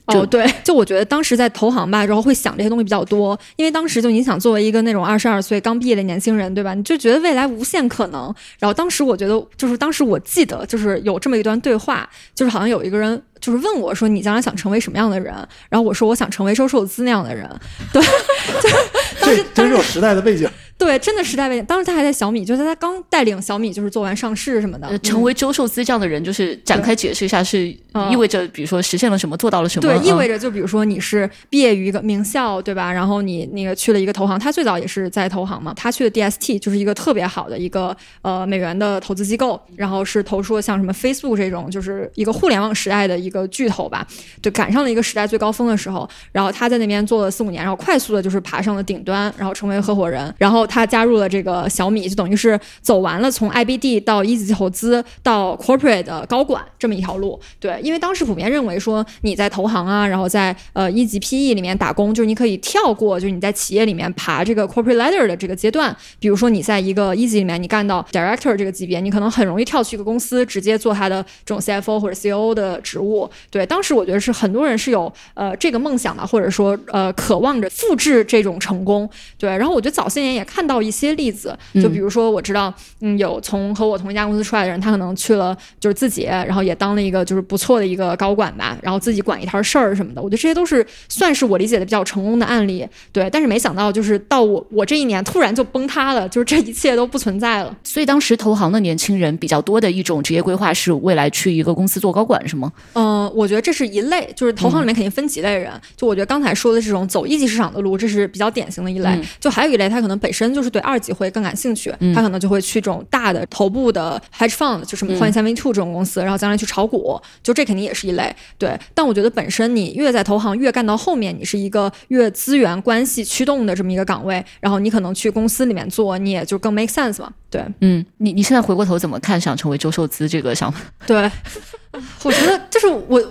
[0.10, 6.74] 哦，对，就我觉得当时在投行吧，然后会想这些东西比较多，因为当时就你想作为一个那种二十二岁刚毕业的年轻人，对吧？
[6.74, 8.34] 你就觉得未来无限可能。
[8.58, 15.34] 然后当时我觉得，就是当时我记得，就是有这么一段对话，就是好像有一个人就是问我说：“你将来想成为什么样的人？”
[15.69, 17.50] 然后我说：“我想成为周受资那样的人。”
[17.93, 18.02] 对，
[19.36, 20.50] 这真是有时代的背景。
[20.78, 21.65] 对，真的时代背景。
[21.65, 24.98] 当时他还在小米，就是他刚带领小米，就是做完上市什么的。
[25.00, 27.68] 成为周寿资这样的人，就是展开解释一下，是
[28.10, 29.94] 意味着，比如说实现了什么，做到了什么？
[29.94, 32.94] 对，意味着就比如说你是毕业于一个名校，对吧？
[32.94, 44.08] 然后你那个去了一个投行，他最早也是在投行嘛，他去的 DST 就是一个特别好的一个呃美元的投资机构，然后是投出了像什么 Facebook 这种，就是一个互联网时代的一个巨头吧，
[44.42, 46.10] 就赶上了一个时代最高峰的时候。
[46.32, 50.60] 然后他在那边做了四五年，然后快速的就是爬上了顶端，然后成为合伙人，然后。
[50.69, 57.39] 他加入了这个小米，就等于是走完了从 IBD 到一级投资到 corporate 的高管这么一条路。
[57.60, 65.95] 对，因为当时普遍认为说你在投行啊，然后在呃一级 PE 里面打工，就是你可以跳过，就是你在企业里面爬这个 corporate ladder 的这个阶段。
[66.19, 73.27] 比如说你在一个一级里面，你干到 director 这个级别，你可能很容易跳去一个公司，直接做他的这种 CFO 或者 COO 的职务。
[73.49, 79.09] 对，当时我觉得是很多人是有呃这个梦想的，或者说呃渴望着复制这种成功。
[79.38, 80.69] 对，然后我觉得早些年也看。
[80.69, 90.22] 到一些例子，就比如说我知道，嗯，有从和我同一家公司出来的人，他可能去了就是自己，然后也当了一个就是不错的一个高管吧，然后自己管一摊事儿什么的。
[90.22, 93.28] 我觉得这些都是算是我理解的比较成功的案例，对。
[93.32, 97.76] 但是没想到就是到我我这一年突然就崩塌了，就是这一切都不存在了。
[97.84, 102.72] 所以当时投行的年轻人比较多的一种职业规划是未来去一个公司做高管，是吗？
[102.93, 105.72] 嗯，我觉得这是一类，就是投行里面肯定分几类人。
[105.98, 109.21] 就我觉得刚才说的这种走一级市场的路，这是比较典型的一类。
[109.39, 110.49] 就还有一类，他可能本身。
[110.49, 118.35] 就是对二级会更感兴趣，他可能就会去这种大的头部的 hedge fund，就什么幻影三 v two 这种公司，然后将来去炒股，就这肯定也是一类。
[118.57, 127.31] 对，但我觉得本身你越在投行越干到后面，你是一个越资源关系驱动的这么一个岗位，然后你可能去公司里面做，你也就更 make sense 嘛。
[127.51, 130.79] 对，嗯，你你现在回过头怎么看想成为周受资这个想法？
[131.05, 131.29] 对，
[132.23, 133.21] 我觉得就是我。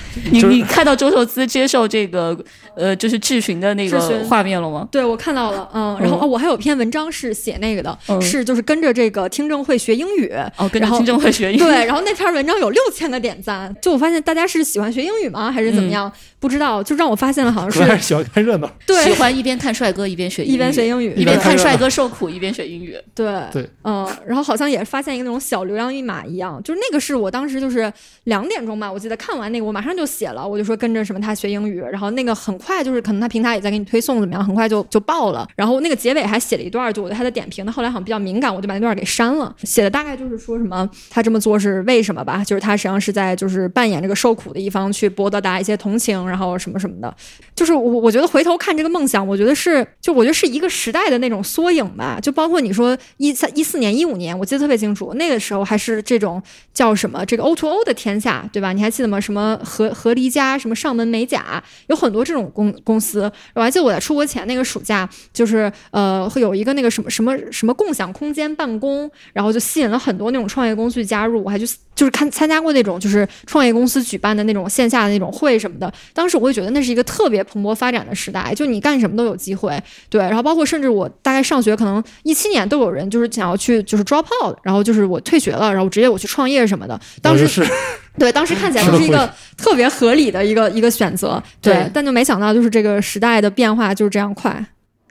[0.30, 2.36] 你你看到周寿资接受这个
[2.76, 4.88] 呃，就是质询的那个画面了吗？
[4.90, 16.10] 对，我看到了，嗯，然后哦，我还有篇文章是写那个的，是就是跟着这个听证会学英语，哦，跟着听证会学英语，对，然后那篇文章有六千个点赞，就我发现大家是喜欢学英语吗，还是怎么样？
[16.40, 23.28] 不知道，就让我发现了，好像是喜欢看热闹，对，喜欢一边看帅哥一边学一边学英语，一边看帅哥受苦一边学英语，对。
[23.52, 27.92] 对，嗯，然后好像也发现一个那种小流量密码一样，就是那个是我当时就是
[28.24, 47.14] 两点钟吧，我记得看完那个我马上就写了，我就说跟着什么他学英语，然后那个很快就是可能他平台也在给你推送怎么样，很快就就爆了，然后那个结尾还写了一段，就我对他的点评，那后来好像比较敏感，我就把那段给删了，写的大概就是说什么他这么做是为什么吧，就是他实际上是在就是扮演这个受苦的一方去博得大家一些同情，然后什么什么的。
[47.54, 52.18] 就是我，我觉得回头看这个梦想，我觉得是，就我觉得是一个时代的那种缩影吧。
[52.20, 58.72] 就包括你说一三一四年、一五年，我记得特别清楚，那个时候还是这种叫什么这个 O to O 的天下，对吧？
[58.72, 59.20] 你还记得吗？
[59.20, 63.30] 什么和和离家，什么上门美甲，有很多这种公公司。
[63.54, 71.42] 我还记得我在出国前那个暑假，就是呃会有一个那个什么什么什么共享空间办公，然后就吸引了很多那种创业公司去加入。
[71.42, 71.66] 我还去
[71.98, 75.92] 就是看参加过那种就是创业公司举办的那种线下的那种会什么的。
[76.14, 79.76] 当时我会觉得那是一个特别蓬勃发展的时代，就你干什么都有机会，
[80.08, 80.20] 对。
[80.20, 86.96] 然后包括甚至我大概上学，可能一七年都有人就是想要去就是 drop out，然后就是我退学了，然后直接我去创业什么的。
[87.20, 87.66] 当时是，
[88.16, 91.90] 对，当时看起来就是一个特别合理的一个一个选择，对。
[91.92, 94.64] 但就没想到就是这个时代的变化就是这样快，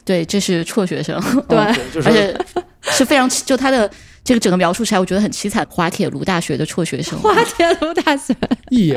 [0.05, 1.57] 对，这是辍学生，对，
[2.05, 2.33] 而且
[2.83, 3.91] 是非常就他的。
[4.27, 5.65] 这个整个描述起来，我觉得很凄惨。
[5.69, 8.35] 滑铁卢大学的辍学生，滑铁卢大学，
[8.69, 8.93] 意义。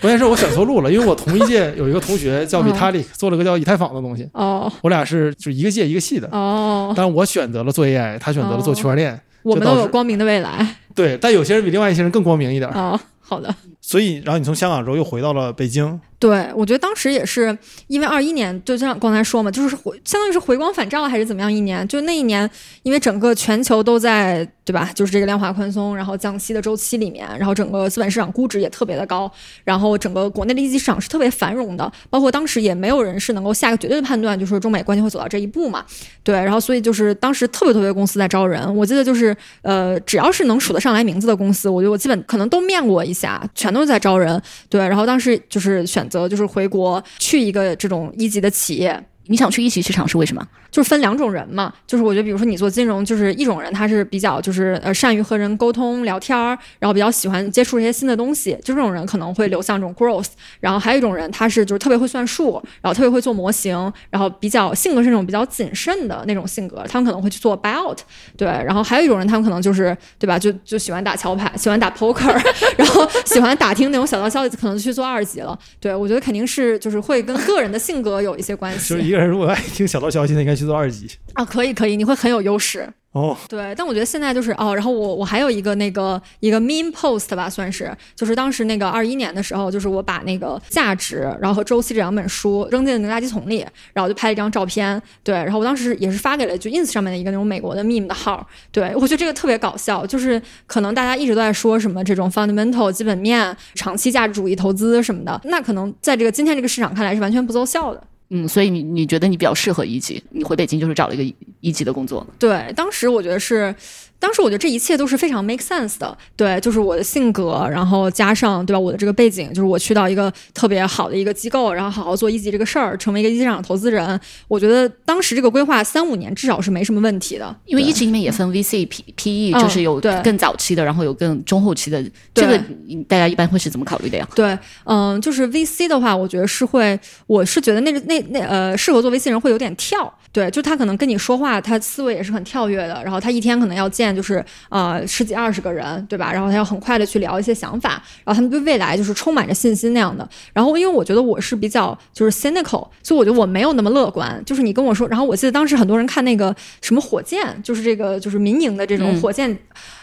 [0.00, 4.28] 关键是我选错路了，因为我同一届有一个同学叫 Vitalik，做了个叫以太坊的东西。
[4.32, 6.28] 哦，我俩是就一个届一个系的。
[6.32, 9.20] 哦，但我选择了做 AI，他选择了做区块链。
[9.44, 10.74] 我们都有光明的未来。
[10.92, 12.68] 对，但有些人比另外一些人更光明一点。
[12.72, 13.54] 哦，好的。
[13.80, 16.00] 所以，然后你从香港之后又回到了北京。
[16.18, 17.56] 对，我觉得当时也是
[17.88, 21.86] 因为二一年，就像刚才说嘛，就是回相当于是回光返照还是怎么样一年？
[21.86, 22.48] 就那一年，
[22.82, 24.90] 因为整个全球都在对吧？
[24.94, 29.30] 就是这个量化宽松，然后降息的周期里面，然后整个资本市场估值也特别的高，
[29.62, 35.84] 然后整个国内的一级市场是特别繁荣的，包括当时也没有人是能够下个绝对的判断，就是中美关系会走到这一步嘛？
[36.24, 44.40] 对，然后所以就是当时特别特别公司在招人，我记得就是呃，只要是能数得上来名字的公司，我觉得我基本可能都面过一下，全都在招人。
[44.70, 46.05] 对，然后当时就是选。
[46.08, 49.02] 择就是回国去一个这种一级的企业。
[49.26, 50.46] 你想去一级市场是为什么？
[50.70, 60.28] 就是分两种人嘛，就是我觉得，比如说你做金融，就是一种人，他是比较就是呃善于和人沟通聊天儿，然后比较喜欢接触一些新的东西，就这种人可能会流向这种 growth。
[60.60, 67.98] 然后还有一种人，他是就是特别会算数，然后特别会做模型，然后比较性格是那种比较谨慎的那种性格，他们可能会去做 buyout。
[68.36, 72.38] 对，然后还有一种人，他们可能就是对吧，就就喜欢打桥牌，喜欢打 poker，
[72.76, 75.58] 然后喜欢打听那种小道消息，可能去做二级了。
[75.80, 79.15] 对，我觉得肯定是就是会跟个人的性格有一些关系。
[79.24, 80.66] 如果爱听小道消息，那应该去。
[80.66, 82.92] 做二级啊，可以可以，你会很有优势。
[83.12, 108.02] 哦，对，但我觉得现在就是哦，然后我我还有一个那个一个 meme post 吧，算是，就是当时那个二一年的时候，就是我把那个价值，然后和周期这两本书扔进那个垃圾桶里，然后就拍了一张照片，对，然后我当时也是发给了就 ins 上面的一个那种美国的 meme 的号，对我觉得这个特别搞笑，就是可能大家一直都在说什么这种 fundamental 基本面、长期价值主义投资什么的，那可能在这个今天这个市场看来是完全不奏效的。
[108.30, 112.26] 嗯，所以你你觉得你比较适合一级，你回北京就是找了一个一级的工作。
[112.38, 113.74] 对，当时我觉得是。
[114.18, 127.54] 当时我觉得这一切都是非常 make sense 的，对，就是我的性格，然后加上对吧，我的这个背景，就是我去到一个特别好的一个机构，然后好好做一级这个事儿，成为一个一级市场投资人，我觉得当时这个规划三五年至少是没什么问题的。
[127.66, 129.04] 因为一级里面也分 VC、P、
[129.52, 132.02] PE，就是有更早期的，然后有更中后期的，
[132.34, 132.58] 这个
[133.06, 134.28] 大家一般会是怎么考虑的呀？
[134.34, 140.12] 对，嗯，就是 VC 的话，我觉得是会，我是觉得那个那那呃，适合做 VC 人会有点跳。
[140.32, 143.02] 对，就他可能跟你说话，他思维也是很跳跃的。
[143.02, 146.32] 然后他一天可能要见就是呃十几二十个人，对吧？
[146.32, 150.28] 然后他要很快的去聊一些想法，然后他们对未来就是充满着信心那样的。
[150.52, 154.42] 然后因为我觉得我是比较就是 cynical，所以我觉得我没有那么乐观。
[154.44, 159.58] 就是你跟我说，然后我记得当时很多人看那个什么火箭，就是这个就是民营的这种火箭，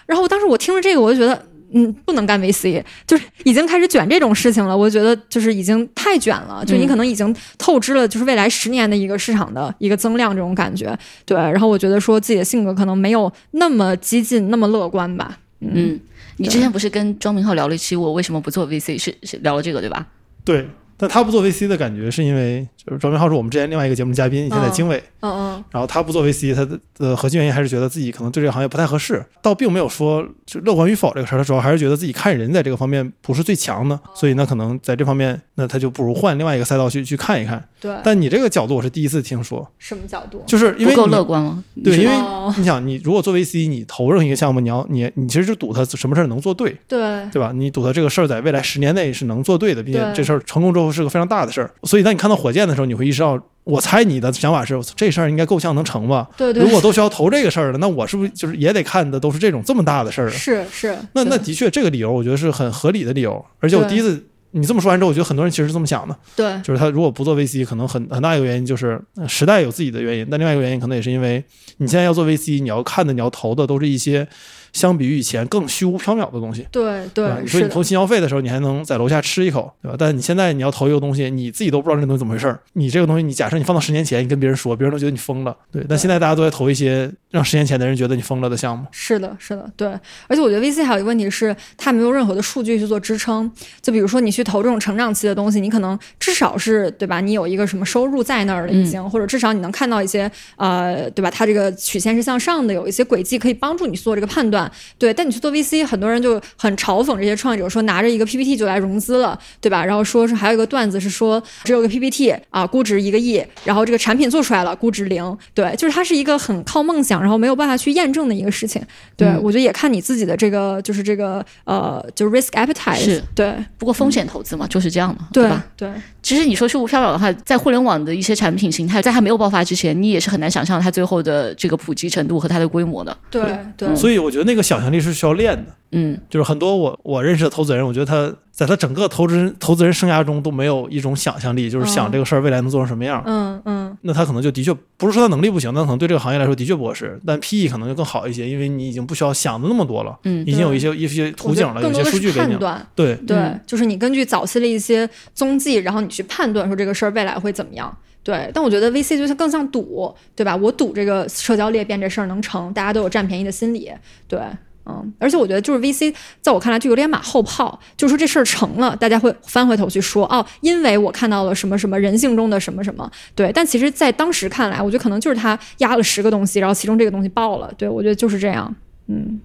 [0.06, 1.46] 然后当时我听了这个，我就觉得。
[1.74, 4.78] 嗯，不能干 VC，就是已经开始卷这种事情了。
[4.78, 10.98] 我觉得就是已经太卷了，就你可能已经透支了，就是未来十年的一个市场的一个增量这种感觉。
[11.26, 15.38] 对，然后我觉得说自己的性格可能没有那么激进，那么乐观吧。
[15.60, 16.00] 嗯，
[16.38, 20.08] 你之前不是跟庄明浩聊了一期我为什么不做 VC，是是聊了这个对吧？
[20.46, 20.68] 对。
[21.04, 37.62] 但他不做 VC 的感觉是因为就是庄明浩是我们之前另外一个节目的嘉宾，以前在经纬，嗯嗯然后他不做 VC，他的的核心原因还是觉得自己可能对这个行业不太合适，倒并没有说就乐观与否这个事儿，他主要还是觉得自己看人在这个方面不是最强的，所以那可能在这方面，那他就不如换另外一个赛道去去看一看。
[37.84, 40.42] 对，但你这个角度我是第一次听说，什么角度？
[40.48, 41.62] 就是因为不够你乐观了。
[41.84, 47.52] 对，因为哦你想，你如果做 VC，你投任何一个项目，你要你你其实就赌他什么事儿能做对，对对吧？
[47.54, 51.70] 你赌他这个事儿在未来十年内是能做对的，并且这事儿成功之后是个非常大的事儿。
[51.84, 56.30] 所以当你看到火箭的时候，你会意识到，我猜你的想法是这事儿应该够呛能成吧？
[56.38, 60.32] 对对，如果都需要投这个事儿了，那我是不是就是也得看的都是这种这么大的事儿啊？
[60.32, 64.26] 是是，那那的确这个理由我觉得是很合理的理由，而且我第一次。
[64.54, 66.62] 你这么说完之后，我觉得很多人其实是这么想的，对。
[66.62, 71.44] 就是他如果不做 VC，可能很很大一个原因就是呃时代有自己的原因，但另外一个原因可能也是因为
[71.78, 74.28] 你现在要做 VC，你要看的、你要投的都是一些
[74.74, 76.68] 相比于以前更虚无缥缈的东西。
[76.72, 77.08] 对？
[77.14, 79.96] 对，你说你投新消费的时候，你还能在楼下吃一口，对吧？
[79.98, 82.60] 但你现在你要投一个东西，你自己都不知道这东西怎么回事儿。
[82.74, 85.86] 你这个东西，你假设你放到十年前，你跟别人说，别人都觉得你疯了，对。
[85.88, 88.86] 但现在大家都在投一些让十年前的人觉得你疯了的项目。
[88.92, 89.88] 是的，是的，对。
[90.28, 93.50] 而且我觉得 VC 还有一个问题是，它没有任何的数据去做支撑。
[93.82, 97.22] 就比如说你去投这种成长期的东西，你可能至少是对吧？
[97.22, 101.30] 你有一个什么收入在那儿了已经，或者至少你能看到一些呃，对吧？
[101.30, 104.63] 它这个曲线是向上的，有一些轨迹可以帮助你做这个判断。
[104.98, 109.84] 对，但你去做 VC，很多人就很嘲讽这些创业者，说拿着一个 PPT 就来融资了，对吧？
[109.86, 115.38] 然后说是还有一个段子是说，只有个 PPT 啊，估值一个亿，然后这个产品做出来了，估值零。
[115.54, 118.82] 对，就是它是一个很靠梦想，然后没有办法去验证的一个事情。
[119.16, 123.04] 对、嗯我觉得也看你自己的这个，就是这个呃，就是 risk appetite。
[123.04, 125.66] 是对不过风险投资嘛，就是这样嘛，对吧？
[125.76, 125.90] 对
[126.24, 133.16] 其实你说虚无缥缈的话，在互联网的一些产品形态，在它没有爆发之前，你也是很难想象它最后的这个普及程度和它的规模的。
[133.30, 133.44] 对
[133.76, 135.76] 对嗯所以我觉得那个想象力是需要练的。
[135.92, 143.22] 嗯，就是很多我我认识的投资人，我觉得他在他整个投资人投资人生涯中都没有一种想象力，就是想哦这个事儿未来能做成什么样。
[143.26, 147.20] 嗯嗯那他可能就的确不是说他能力不行，那可能对这个行业来说的确不合适。
[147.26, 152.50] 但 PE 可能就更好一些，因为你已经不需要想的那么多了，嗯已经有一些一些图景了，有一些数据给你。
[152.52, 152.88] 判断。
[152.94, 157.96] 对，对，嗯就是你根据早期的一些踪迹，然后你去判断说这个事儿未来会怎么样。
[158.24, 160.56] 对，但我觉得 VC 就像更像赌，对吧？
[160.56, 163.92] 我赌这个社交裂变这事儿能成，大家都有占便宜的心理。
[164.30, 164.40] 对，
[164.86, 173.10] 嗯，而且我觉得就是 VC，在我看来就有点马后炮，就是说这事儿成了，大家会翻回头去说哦，因为我看到了什么什么人性中的什么什么。
[173.34, 177.72] 对，但其实，在当时看来，我觉得可能就是他压了十个东西，然后其中这个东西爆了。
[177.78, 178.76] 对我觉得就是这样。
[179.08, 179.40] 嗯，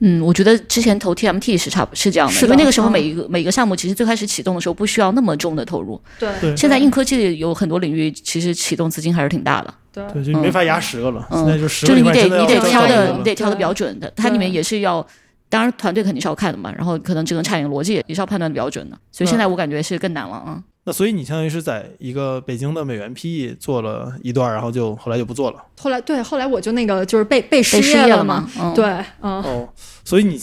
[0.00, 9.74] 嗯，我觉得之前投 TMT 是差不是这样的，是的因为那个时候嗯每一个、每个项目其实最开始启动的时候不需要那么重的投入，对对现在硬科技有很多领域其实启动资金还是挺大的，
[10.12, 11.26] 对对，就没法压十个了。
[11.30, 15.06] 嗯现在就十就是你得你得挑的你得挑的对比较准的，它里面也是要。
[15.48, 20.60] 当然，团队肯定是要看的嘛，然后可能整个产业逻辑也是要判断的比较准的，所以现在我感觉是更难了啊。
[20.82, 25.64] 那所以你相当于是在一个北京的美元 PE 做了一段，然后就后来就不做了。
[25.78, 28.50] 后来对，后来我就那个就是被被失业了嘛？
[28.58, 28.84] 嗯，对，
[29.20, 29.68] 嗯，哦，
[30.04, 30.36] 所以你，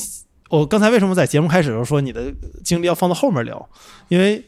[0.50, 2.34] 我刚才为什么在节目开始的时候说你的
[2.64, 3.70] 经历要放到后面聊？
[4.08, 4.42] 因为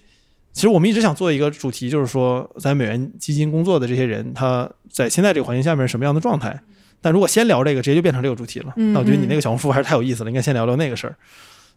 [0.55, 6.57] 其实我们一直想做一个主题，就是说在美元基金工作的这些人，他在现在这个环境下面是什么样的状态？
[7.01, 8.71] 但如果先聊这个，直接就变成这个主题了。
[8.77, 11.15] 嗯那我觉得你嗯那个小红书还是太有意思了，应该先聊聊那个事儿。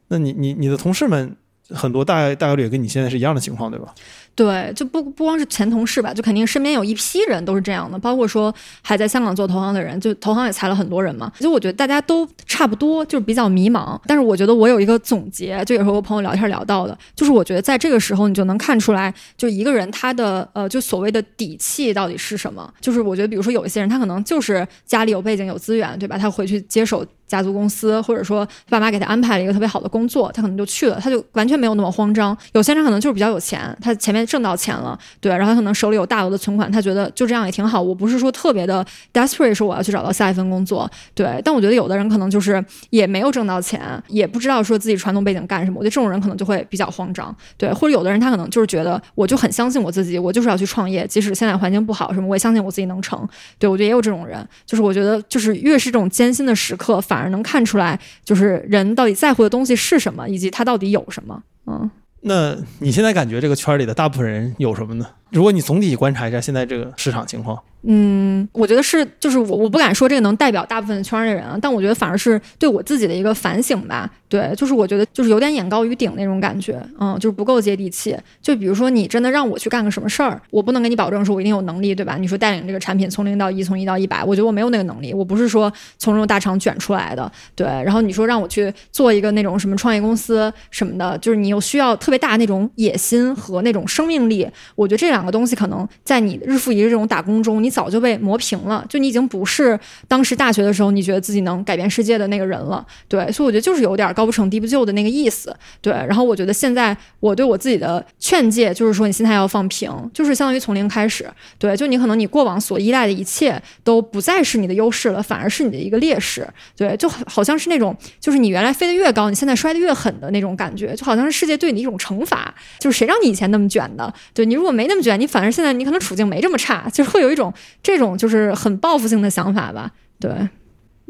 [0.06, 1.36] 那你你你的同事们
[1.70, 3.92] 很多大概大概率也跟你现在是一样的情况，对吧？
[4.38, 11.32] 对，就不不光是前同事吧，就肯定身边有一批人都是这样的，包括说还在香港做投行的人，就投行也裁了很多人嘛。
[11.40, 14.00] 就我觉得大家都差不多，就是比较迷茫。
[14.06, 22.72] 但是我觉得我有一个总结，就有时候我朋友聊天聊到的，就是我觉得在这个时候你就能看出来，就一个人他的呃，就所谓的底气到底是什么。
[22.80, 26.16] 就是我觉得，比如说有一些人他可能就是家里有背景有资源，对吧？
[26.16, 27.04] 他回去接手。
[27.28, 32.34] 家族公司，或者说爸妈给他安排了一个特别好的工作，他可能就去了，他就完全没有那么慌张。
[32.54, 37.80] 有些人可能就是比较有钱，他前面挣到钱了，对，然后他可能手里有大额的存款，他觉得就这样也挺好。
[37.80, 41.40] 我不是说特别的 desperate，说我要去找到下一份工作，对。
[41.44, 45.78] 但我觉得有的人可能就是也没有挣到钱，也不知道说自己传统背景干什么。
[45.78, 47.72] 我觉得这种人可能就会比较慌张，对。
[47.72, 53.26] 或者有的人他可能就是觉得我就很相信我自己，我就是要去创业，即使现在环境不好什么，我也相信我自己能成。
[53.58, 61.42] 对我觉得也有这种人，就是我觉得就是越是这种艰辛的时刻，反而能看出来，就是人到底在乎的东西是什么，以及他到底有什么。
[61.66, 61.90] 嗯，
[62.22, 65.06] 那你现在感觉这个圈里的大部分人有什么呢？
[65.30, 74.10] 如果你总体观察一下现在这个市场情况，嗯，我觉得是，就是我我不敢说这个能代表大部分圈儿的人啊，但我觉得反而是对我自己的一个反省吧。
[74.28, 78.14] 对，就是我觉得就是有点眼高于顶那种感觉，嗯，就是不够接地气。
[78.42, 82.16] 就比如说你真的让我去干个什么事儿，我不能给你保证说我一定有能力，对吧？
[82.18, 87.30] 你说带领这个产品从零到一，从一到一百，我觉得我没有那个能力，我不是说从这种大厂卷出来的。
[87.54, 94.46] 对，然后你说让我去做一个那种什么创业公司什么的，就是你又需要特别大那种野心和那种生命力。
[94.74, 102.84] 我觉得这两两个东西可能在你日复一日这种打工中，你早就被磨平了，就你已经不是当时大学的时候你觉得自己能改变世界的那个人了。
[103.08, 104.08] 对，所以我觉得就是有点。
[104.18, 105.92] 高不成低不就的那个意思，对。
[105.92, 111.76] 然后我觉得现在我对我自己的劝诫就是说，你心态要放平，就是相当于从零开始，对。
[111.76, 116.44] 就你可能你过往所依赖的一切都不再是你的优势了，反而是你的一个劣势，
[116.76, 116.96] 对。
[116.96, 127.52] 就好像是那种，就是你原来飞得越高，你现在摔得越狠的那种感觉，就好像是世界对你一种惩罚，就是谁让你以前那么卷的，对你如果没那么卷，你反而现在你可能处境没这么差，就是会有一种
[127.82, 129.90] 这种就是很报复性的想法吧，
[130.20, 130.30] 对。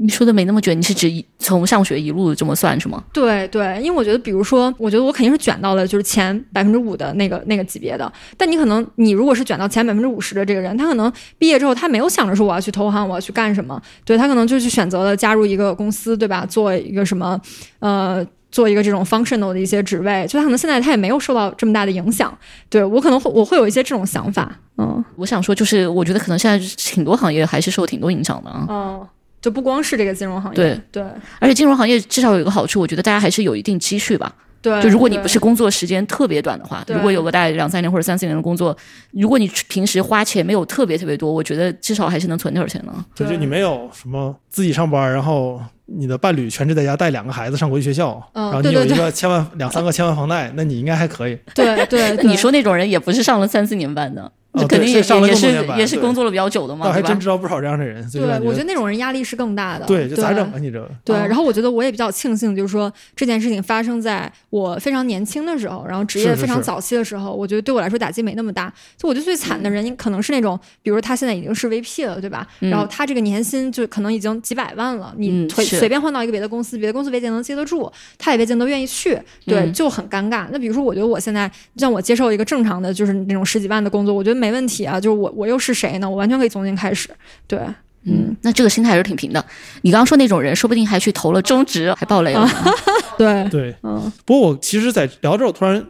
[0.00, 3.02] 你说的没那么卷，你是指从上学一路这么算是吗？
[3.12, 8.12] 对对，因为我觉得，比如说，我觉得我肯定是卷到了就是前百分之五的那个那个级别的。
[8.36, 16.46] 但你可能，你如果是卷到前百分之五十的这个人，他可能毕业之后他没有想着说我要去投行，我要去干什么，对他可能就去选择了加入一个公司，对吧？
[16.46, 17.36] 做一个什么，
[17.80, 22.36] 呃，做一个这种 functional 的一些职位，就他可能现在他也没有受到这么大的影响。
[22.68, 24.58] 对我可能会我会有一些这种想法。
[24.76, 28.66] 嗯，我想说就是，我觉得可能现在挺多行业还是受挺多影响的啊。
[28.68, 29.06] 嗯。
[29.40, 31.02] 就不光是这个金融行业，对对，
[31.38, 34.34] 而且金融行业至少有一个好处，我觉得大家还是有一定积蓄吧。
[34.60, 38.76] 对，就如果你不是工作时间特别短的话，如果有个大概两三年或者三四年的工作，
[39.12, 42.92] 如果你平时花钱没有特别特别多，我觉得至少还是能存点钱的。
[43.14, 51.38] 对，就你没有什么自己上班，然后你的伴侣全职在家带两个孩子上国际学校，然后你有一个千万两三个千万房贷，那你应该还可以。
[51.54, 54.30] 对对， 你说那种人也不是上了三四年班的。
[54.68, 58.04] 肯定也也是也是工作了比较久的嘛，倒还真知道不少这样的人。
[58.10, 59.84] 对，我觉得那种人压力是更大的。
[59.86, 60.58] 对，就咋整啊？
[60.58, 68.72] 你这对，然后我觉得我也比较庆幸，就是说这件事情发生在我非常年轻的时候，然后职业非常早期的时候，我觉得对我来说打击没那么大。
[68.96, 72.46] 就我觉得最惨的人可能是那种，比如他现在已经是 VP 了，对吧？
[72.60, 80.46] 然后他这个年薪就可能已经几百万了，你随随便换到一个别的公司，别的公司未见能接得住，他也未见得愿意去，对，就很尴尬。
[80.50, 85.32] 那比如说，我觉得我现在让我接受一个正常的，就是那种十几万的工作，我觉得没问题啊，就是我。
[85.36, 86.08] 我又是谁呢？
[86.08, 87.08] 我完全可以从新开始。
[87.46, 87.58] 对，
[88.04, 89.44] 嗯，那这个心态还是挺平的。
[89.82, 92.48] 你刚刚说那种人，说不定还去投了中职，还爆雷了。
[93.16, 94.10] 对对，嗯。
[94.24, 95.84] 不过我其实，在聊着，我突然。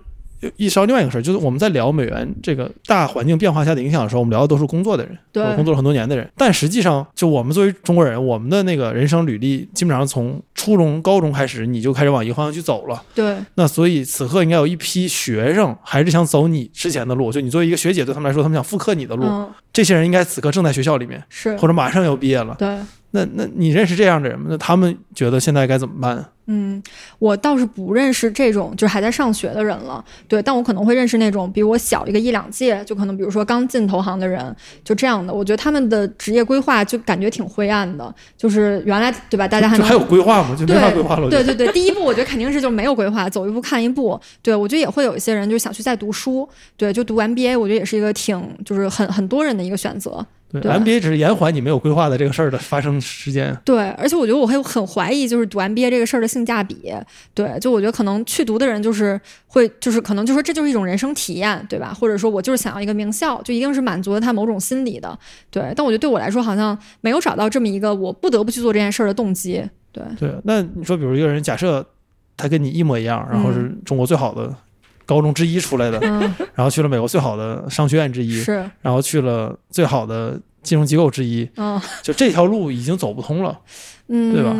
[0.56, 6.30] 意识到另外一个事儿，就是我们在聊美元这个大环境变化下的影响的时候，我们聊的都是工作的人，对，工作了很多年的人。
[6.36, 13.02] 但实际上，就我们作为中国人，我们的那个人生履历，基本上从初中、高中开始，你就开始往一个方向去走了。
[13.14, 13.36] 对。
[13.54, 19.26] 那所以此刻应该有一批学生还是想走你之前的路，就你作为一个学姐，对他们来说，他们想复刻你的路。
[19.72, 22.54] 这些人应该此刻正在学校里面，是或者马上要毕业了。
[22.58, 22.78] 对。
[23.10, 24.46] 那那你认识这样的人吗？
[24.50, 26.24] 那他们觉得现在该怎么办？
[26.50, 26.82] 嗯，
[27.18, 35.32] 我倒是不认识这种就是还在上学的人了，对，但我可能会认识那种比我小一个一两届，就可能比如说刚进投行的人，就这样的。
[35.32, 39.46] 我觉得他们的职业规划就感觉挺灰暗的，就是原来对吧？
[39.46, 40.56] 大家还有规划吗？
[40.58, 41.28] 就没法规划了。
[41.28, 44.18] 对对对，第一步我觉得肯定是就没有规划，走一步看一步。
[44.40, 46.48] 对我觉得也会有一些人就想去再读书，
[46.78, 50.26] 对，就读 MBA，我觉得也是一个挺就是很很多人的一个选择。
[50.50, 53.54] 对，MBA 只是延缓你没有规划的这个事儿的发生时间。
[53.64, 56.90] 对，而且我觉得我会很怀疑，就是读 MBA 这个事儿的性价比。
[57.34, 61.92] 对，就我觉得可能去读的人就是会，就是可能就说这就是一种人生体验，对吧？
[61.92, 65.18] 或者说我就是想要一个名校，就一定是满足了他某种心理的。
[65.50, 69.62] 对，但我觉得对我来说好像没有找到这么一个我不得不去做这件事儿的动机。
[69.92, 71.86] 对，对，那你说，比如一个人，假设
[72.36, 74.54] 他跟你一模一样，然后是中国最好的。
[75.08, 75.98] 高中之一出来的，
[76.54, 83.58] 然后去了美国最好的商学院之一，是，然后去了最好的金融机构之一，嗯，就这条路已经走不通了，
[84.08, 84.54] 嗯，对吧？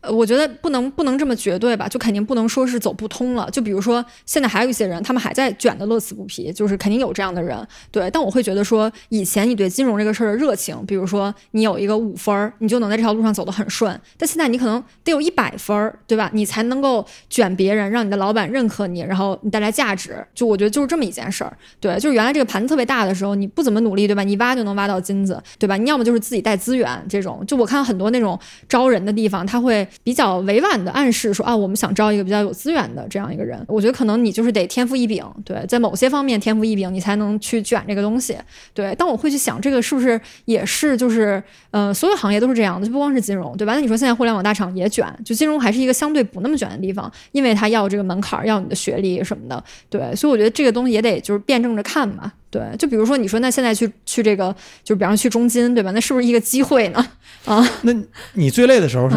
[0.00, 3.50] 呃我觉得不能不能这么绝对吧，就肯定不能说是走不通了。
[3.50, 7.66] 就比如说，现在还有一些人，他们还在卷的乐此不疲，就是肯定有这样的人。
[7.90, 14.00] 对，但我会觉得说，以前你对金融这个事儿的热情，比如说你有一个五分儿，你就能在这条路上走得很顺。
[14.16, 16.30] 但现在你可能得有一百分儿，对吧？
[16.32, 20.24] 你才能够卷别人，让你的老板认可你，然后你带来价值。
[20.32, 21.52] 就我觉得就是这么一件事儿。
[21.80, 24.22] 对，就是原来这个盘子特别大的时候，你不怎么努力，对吧？
[24.22, 25.76] 你挖就能挖到金子，对吧？
[25.76, 27.44] 你要么就是自己带资源这种。
[27.44, 28.38] 就我看很多那种
[28.68, 29.87] 招人的地方，他会。
[30.02, 33.62] 比较委婉的暗示说啊，我们想招一个比较有资源的这样一个人。
[33.68, 38.36] 我觉得可能你就是得天赋异禀，对，在某些方面天赋异禀，你才能去卷这个东西。
[38.74, 43.74] 对，但我会去想，这个是不是也是就是呃，所有行业都是这样的，就不光是金融，对吧？
[43.74, 49.62] 那你说现在互联网大厂也卷，就金融还是一个相对不那么卷的地方，因为它要这个门槛，要你的学历什么的。
[49.88, 52.32] 对，所以我觉得这个东西也得就是辩证着看嘛。
[52.50, 55.90] 对，就比如说你说那现在去去这个，就比方去中金，对吧？
[55.90, 57.06] 那是不是一个机会呢？
[57.44, 57.94] 啊， 那
[58.32, 59.16] 你最累的时候是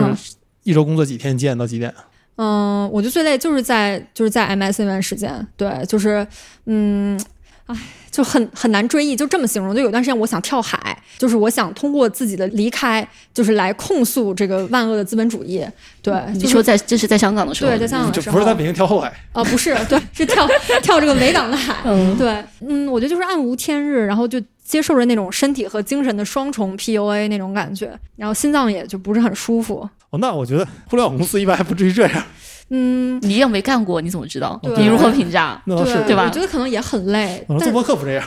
[0.64, 1.38] 一周工作几天？
[1.38, 1.94] 几点到几点？
[2.38, 6.26] 嗯，我觉得最累就是在就是在 MS 那段时间，对，就是
[6.66, 7.20] 嗯，
[7.68, 7.78] 唉。
[8.12, 9.74] 就很很难追忆，就这么形容。
[9.74, 15.66] 就有段时间我想跳海，就是我想通过自己的离开，就是来控诉这个万恶的资本主义。
[16.02, 20.46] 对，你说在这是在香港的时候，对，在香港的时候，不是在北京跳后海啊，不是，对，是跳
[20.84, 21.74] 跳这个维港的海。
[21.86, 24.38] 嗯，对，嗯，我觉得就是暗无天日，然后就
[24.72, 29.86] 接受着那种身体和精神的双重 PUA 那种感觉，然后心脏也就不是很舒服。
[30.12, 32.24] 哦，那我觉得互联网公司一般还不至于这样。
[32.70, 34.58] 嗯，你又没干过，你怎么知道？
[34.64, 35.62] 你如何评价？
[35.66, 36.24] 那是对吧？
[36.24, 37.46] 我觉得可能也很累。
[37.60, 38.26] 做播客不这样。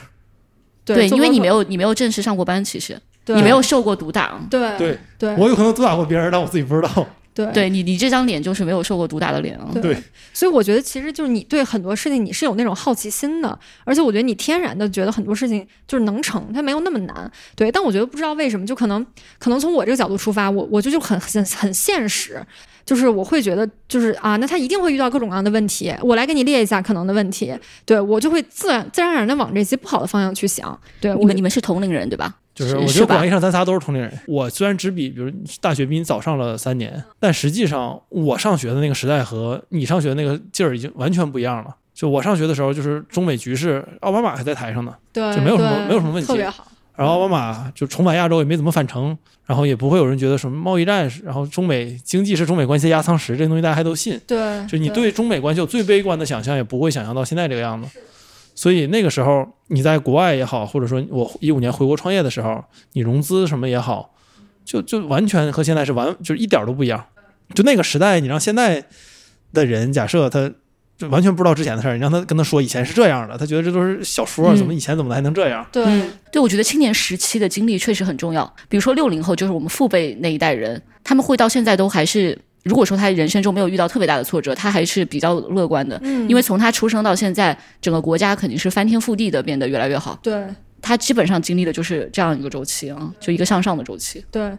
[0.84, 4.38] 对，因为你没有你没有正式上过班，其实你没有受过毒打。
[4.50, 7.06] 对对对，我有可能毒打过别人，但我自己不知道。
[7.34, 9.68] 对，对你你这张脸就是没有受过毒打的脸啊。
[9.82, 9.96] 对，
[10.32, 17.30] 所以我觉得其实就是你对很多事情你是有那种好奇心的，而且我觉得你天然的觉得很多事情就是能成，它没有那么难。
[17.56, 19.04] 对，但我觉得不知道为什么，就可能
[19.38, 22.40] 可能从我这个角度出发，我我就就很很很现实。
[22.86, 25.90] 就是我会觉得，就是啊，那他一定会遇到各种各样的问题。
[26.02, 27.50] 我来给你列一下可能的问题，
[27.86, 30.78] 对我就会自然自然而然的往这些不好的方向去想。
[31.00, 32.36] 对，你们你们是同龄人对吧？
[32.54, 34.12] 就是我觉得广义上咱仨都是同龄人。
[34.26, 35.30] 我虽然只比比如
[35.60, 41.74] 大学比你早上了三年，但实际上我上学的那个时代和你上学的那个劲儿已经完全不一样了。
[41.92, 46.66] 就我上学的时候，就是中美局势，奥巴马还在台上呢，对，就没有什么没有什么问题，特别好。
[46.96, 54.20] 然后奥巴马就重返亚洲也没怎么返程，然后也不会有人觉得什么贸易战，然后中美经济是中美关系的压舱石，这东西大家还都信。
[54.26, 57.88] 对，就你对中美关系有最悲观的想象，也不会想象到现在这个样子。
[58.54, 64.14] 所以那个时候你在国外也好，或者说我一五年回国创业的时候，你融资什么也好，
[64.64, 67.04] 就就完全和现在是完就是一点都不一样。
[67.54, 68.84] 就那个时代，你让现在
[69.52, 70.52] 的人假设他。
[70.96, 75.66] 就完全不知道之前的事儿，你让他跟他说以前是这样的，他觉得这都是小说，怎么以前怎么还能这样？
[75.72, 75.84] 对，
[76.30, 78.46] 对，我觉得青年时期的经历确实很重要。
[78.68, 85.98] 比如说六零后，就是我们父辈那一代人，他们会到现在都还是，如果说他人生中没有遇到特别大的挫折，他还是比较乐观的。
[86.02, 90.18] 嗯，因为从他出生到现在，整个国家肯定是翻天覆地的变得越来越好。
[90.22, 90.44] 对，
[90.82, 94.24] 他基本上经历的就是这样一个周期啊，就一个向上的周期。
[94.30, 94.50] 对。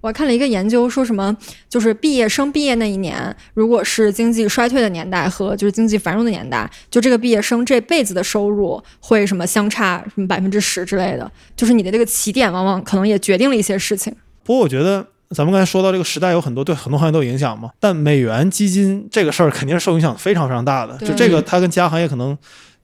[0.00, 1.34] 我看了一个研究，说什么
[1.66, 14.14] 就是毕业生毕业那一年，如果是经济衰退的年代和就是经济繁荣的年代，就这个毕业生这辈子的收入会什么相差什么百分之十之类的，就是你的这个起点往往可能也决定了一些事情。
[14.42, 22.36] 不过我觉得咱们刚才说到这个时代有很多对很多行业都有影响嘛，但美元基金这个事儿肯定是受影响非常非常大的，就这个它跟其他行业可能。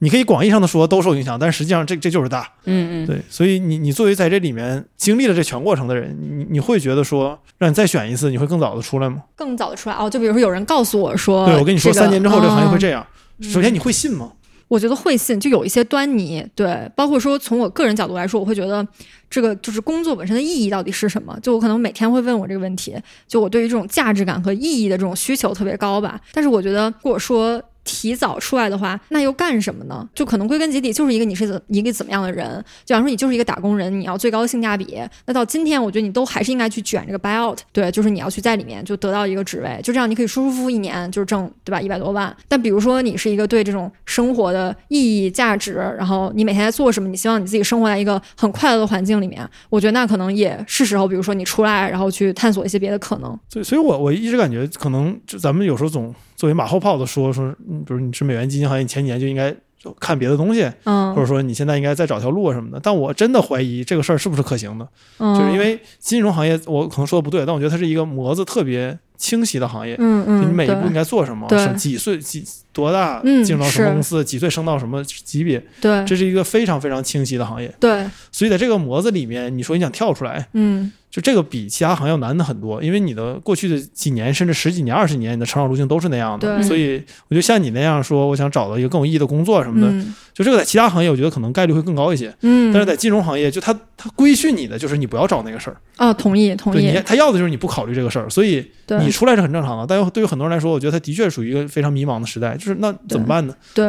[0.02, 9.22] 你可以广义上的说都受影响，但实际上这这就是大，嗯嗯，对，所以你你作为在这里面经历了这全过程的人，你你会觉得说让你再选一次，你会更早的出来吗？
[9.36, 9.94] 更早的出来。
[9.96, 13.06] 哦，就比如说有人告诉我说，对我跟你说三年之后这个行业会这样，
[13.42, 14.32] 首先你会信吗？
[14.70, 18.86] 我觉得会信，就有一些端倪，对，包括说从我个人角度来说，我会觉得
[19.28, 21.36] 这个就是工作本身的意义到底是什么？
[21.42, 22.96] 就我可能每天会问我这个问题，
[23.26, 27.60] 就我对于这种价值感和意义的这种需求特别高吧，但是我觉得如果说。
[27.84, 30.08] 提早出来的话，那又干什么呢？
[30.14, 32.46] 就可能归根结底就是一个你是怎一个怎么样的人。
[32.84, 34.98] 就比方说你就是一个打工人，你要最高的性价比。
[35.26, 37.58] 那到今天，我觉得你都还是应该去卷这个 buyout。
[37.72, 42.34] 对，就是你要去在里面就得到一个职位，就这样你可以舒舒服服一年就是挣对吧一百多万。
[42.48, 53.38] 但比如说你是一个对这种生活的意义价值，然后你每天在做什么，你希望你自己生活在一个很快乐的环境里面，我觉得那可能也是时候，比如说你出来，然后去探索一些别的可能。
[53.48, 56.14] 所以，所以我我一直感觉可能就咱们有时候总。
[56.40, 59.54] 作为马后炮的说说，比如你是美元基金行业，你前几年就应该
[59.98, 62.80] 看别的东西，嗯，或者说你现在应该再找条路啊什么的。
[62.82, 64.88] 但我真的怀疑这个事儿是不是可行的，
[65.18, 80.90] 就是因为金融行业，我可能说的不对，但我觉得它是一个模子特别清晰的行业，嗯嗯，你每一步应该做什么，几岁几多大进入到什么公司，几岁升到什么级别，对，这是一个非常非常清晰的行业，对，所以在这个模子里面，你说你想跳出来，嗯。
[81.10, 86.62] 就这个比其他行业要难的很多，因为你的过去的几年甚至十几年、二十年，你的成长路径都是那样的。
[86.62, 92.32] 所以我觉得像你那样说，我想找到一个更有意义的工作什么的，就这个在其他行业，我觉得可能概率会更高一些。
[92.42, 95.76] 嗯，但是在金融行业，就他他规训你的就是你不要找那个事儿。
[95.98, 96.98] 哦，同意同意。
[97.04, 98.64] 他要的就是你不考虑这个事儿，所以
[99.00, 99.86] 你出来是很正常的。
[99.86, 102.56] 但对于很多人来说，我觉得他的确属于一个非常迷茫的时代。
[102.56, 103.54] 就是那怎么办呢？
[103.74, 103.86] 对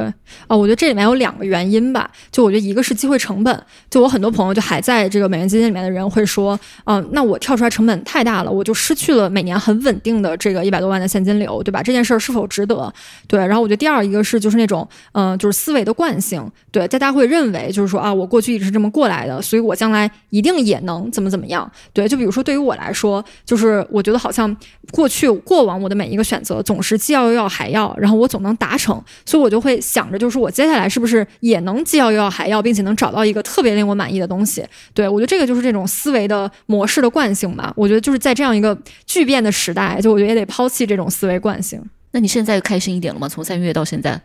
[0.48, 2.10] 啊，我觉得这里面有两个原因吧。
[2.32, 11.84] 就我觉得一个是机会成本，就我很多朋友就还在这个美元基金里面的人会说，嗯，那我跳出来成本太大了，我就失去了每年很稳定的这个一百多万的现金流，对吧？
[11.84, 12.92] 这件事儿是否值得？
[13.28, 24.56] 对，然后我觉得第二一个是就是那种，嗯，就是思维的惯性，对，大家会认为就是说啊，我过去一直是这么过来的，所以我将来一定也能怎么怎么样，对，就比如说对于我来说，就是我觉得好像
[24.92, 41.82] 过去过往我的每一个选择总是既要又要还要，然后我总能达成，所以我就会想着就是我接下来是不是也能既要又要还要，并且能找到一个特别令我满意的东西，对我觉得这个就是这种思维的模式的惯性吧，我觉得就是在这样一个巨变的时代，就我觉得也得抛弃这种思维惯性。
[42.14, 43.28] 那你现在开心一点了吗？
[43.28, 44.22] 从三月到现在，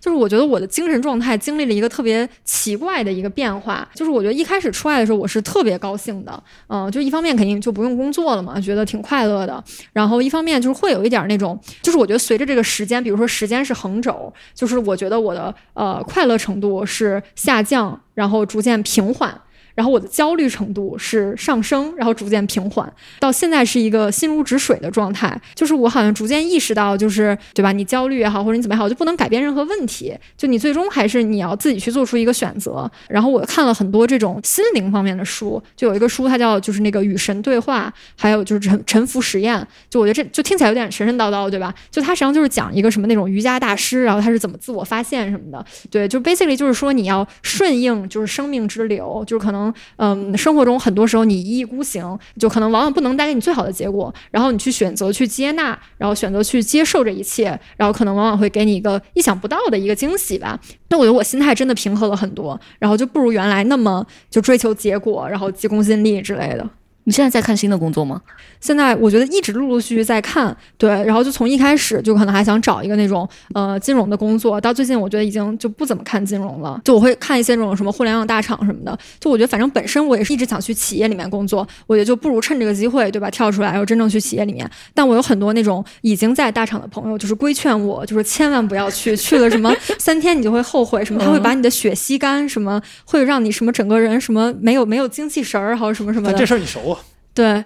[0.00, 3.86] 就是我觉得我的精神状态经历了一个特别奇怪的一个变化。
[3.94, 9.62] 就是我觉得一开始出来的时候，我是特别高兴的，嗯，就一方面肯定就不用工作了嘛，觉得挺快乐的。
[9.92, 19.38] 然后一方面就是会有一点那种，就是我觉得随着这个时间，比如说时间是横轴，就是我觉得我的呃快乐程度是下降，然后逐渐平缓。
[19.76, 25.40] 然后我的焦虑程度是上升，然后逐渐平缓，到现在是一个心如止水的状态。
[25.54, 27.70] 就是我好像逐渐意识到，就是对吧？
[27.72, 30.16] 你焦虑也好，或者你怎么也好，就不能改变任何问题。
[30.36, 32.90] 就你最终还是你要自己去做出一个选择。
[33.08, 39.64] 然后我看了很多这种心灵方面的书，就有一个书，它叫就是那个与神对话，还有就是沉沉浮实验。
[39.90, 41.74] 就我觉得这就听起来有点神神叨叨，对吧？
[41.90, 45.62] 就它实际上就是讲一个什么那种瑜伽大师，然后他是怎么自我发现什么的。
[45.90, 49.65] 对，就 basically 就是说你要顺应就是生命之流，就是可能。
[49.96, 54.12] 嗯，生活中很多时候你一意孤行，就可能往往不能带给你最好的结果。
[54.30, 60.58] 然后你去选择去接纳，然后选择去接受这一切，然后可能往往会给你一个意想不到的一个惊喜吧。
[60.88, 66.68] 那我觉得我心态真的平和了很多，然后就不如原来那么就追求结果，然后急功近利之类的。
[67.06, 68.20] 你现在在看新的工作吗？
[68.60, 78.98] 现在我觉得一直陆陆续续在看，对，然后就从一开始就可能还想找一个那种呃金融的工作，到最近我觉得已经就不怎么看金融了，就我会看一些那种什么互联网大厂什么的。
[79.20, 83.30] 就我觉得反正本身我也是一直想去企业里面工作，我觉得就不如趁这个机会，对吧？
[83.30, 84.68] 跳出来，然后真正去企业里面。
[84.92, 96.38] 但我有很多那种已经在大厂的朋友，就是规劝我，就是千万不要去，去了什么 三天你就会后悔，什么他会把你的血吸干，什么会让你什么整个人什么没有没有精气神儿，还有什么什么的。
[96.38, 96.95] 这事儿你熟啊？
[97.36, 97.64] 对，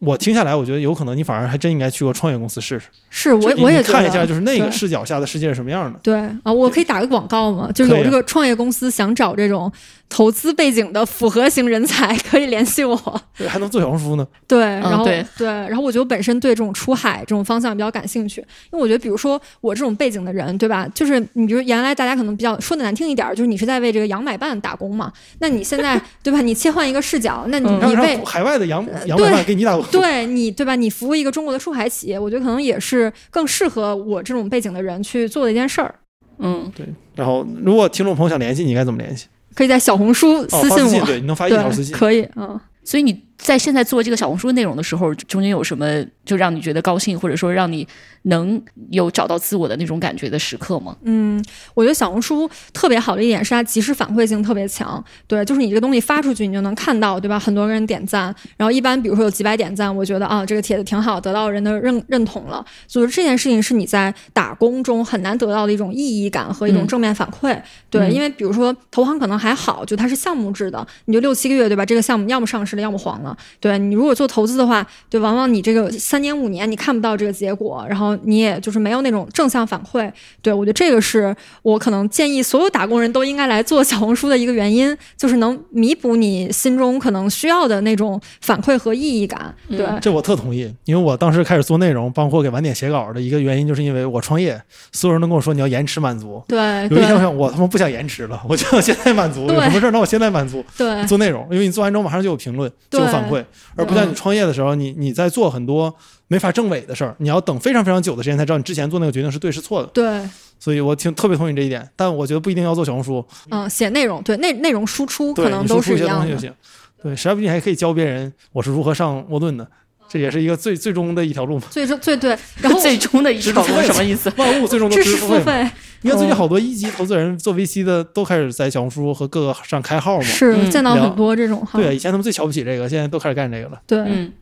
[0.00, 2.86] 我听下来，我觉得有可能你反而还真应该去过创业公司试试。
[3.10, 6.00] 是我我也看一下，就是那个视角下的世界是什么样的。
[6.02, 7.70] 对啊，我可以打个广告吗？
[7.72, 9.70] 就是有这个创业公司想找这种。
[10.10, 14.26] 投资背景的复合型人才可以联系我，对，还能做小红书呢。
[14.46, 18.40] 对，然后对，然后我觉得本身对这种出海这种方向比较感兴趣，
[18.72, 20.86] 因为我觉得，比如说我这种背景的人，对吧？
[20.92, 25.12] 就是你比如原来大家可能比较说的难听一点，就是你是在为这个洋买办打工嘛。
[25.38, 26.40] 那你现在 对吧？
[26.40, 30.74] 你切换一个视角，那你你为海外的洋洋买办给你打工，对你对吧？
[30.74, 35.94] 你服务一个中国的出海企业，我觉得可能也是更适合我这种背景的人去做的一件事儿。
[36.38, 36.84] 嗯，对。
[37.14, 39.26] 然后，如果听众朋友想联系你，应该怎么联系？
[39.54, 42.58] 可以在小红书私信我，对，你能发一条私信，可以，嗯。
[42.84, 47.86] 所以你在现在做这个小红书内容的时候，中间有什么就让你觉得高兴，或者说让你
[48.22, 48.60] 能
[48.90, 50.94] 有找到自我的那种感觉的时刻吗？
[51.04, 51.42] 嗯，
[51.74, 55.02] 我觉得小红书特别好的一点是它及时反馈性特别强。
[55.26, 57.38] 对，就是你这个东西发出去，你就能看到，对吧？
[57.38, 62.64] 很多人点赞，然后一般比如说有几百点赞，我觉得啊，这个帖子挺好，得到人的认认同了。
[62.86, 67.58] 所以这件事情是你在打工中很难得到的一种意义感和一种正面反馈。
[67.88, 71.86] 对，因为比如说投行可能还好，就它是项目制的，你就六七个月，对吧？
[71.86, 73.36] 这个项目要么上市了，要么黄了。
[73.58, 80.10] 对你如果做投资的话，对，往往你这个三年五年你看不到这个结果，然后你也就是没有那种正向反馈。
[80.42, 89.54] 对我觉得这个是我可能建议所有打工人都应该来做小红书的一个原因，就是能弥补你心中可能需要的那种反馈和意义感。
[89.68, 94.60] 对，这我特同意，因为我当时开始做内容，包括给晚点写稿的一个原因，就是因为我创业，
[94.90, 96.42] 所有人都跟我说你要延迟满足。
[96.48, 96.58] 对，
[96.90, 99.46] 有一天我想，我他妈不想延迟了，我就要现在满足。
[99.46, 100.64] 有什么事儿，那我现在满足。
[100.76, 102.59] 对，做内容，因为你做完之后马上就有评论，
[102.90, 103.44] 就有反馈。
[103.76, 105.94] 而不像你创业的时候，你你在做很多
[106.28, 109.88] 没法证伪的事儿，你要等非常非常久的时间才知道你之前做那个决定是对是错的。
[109.94, 113.24] 对，所以我挺特别同意这一点，但我觉得不一定要做小红书。
[113.50, 116.54] 嗯，写内容，对内内容输出可能都是一样的。
[117.02, 119.66] 对，实在不行还可以教别人我是如何上沃顿的，
[120.10, 121.64] 这也是一个最最终的一条路嘛。
[121.70, 124.30] 最终最对，然后 最终的一条路 什么意思？
[124.36, 125.70] 万物最终都是付费。
[126.02, 130.24] 你看最近好多一级投资人做 VC 的都开始在小红书和各个上开号嘛。
[130.24, 131.80] 是见到很多这种号。
[131.80, 133.80] 对，以前他们最瞧不起这个，现在都开始干这个了。
[133.86, 134.32] 对，嗯。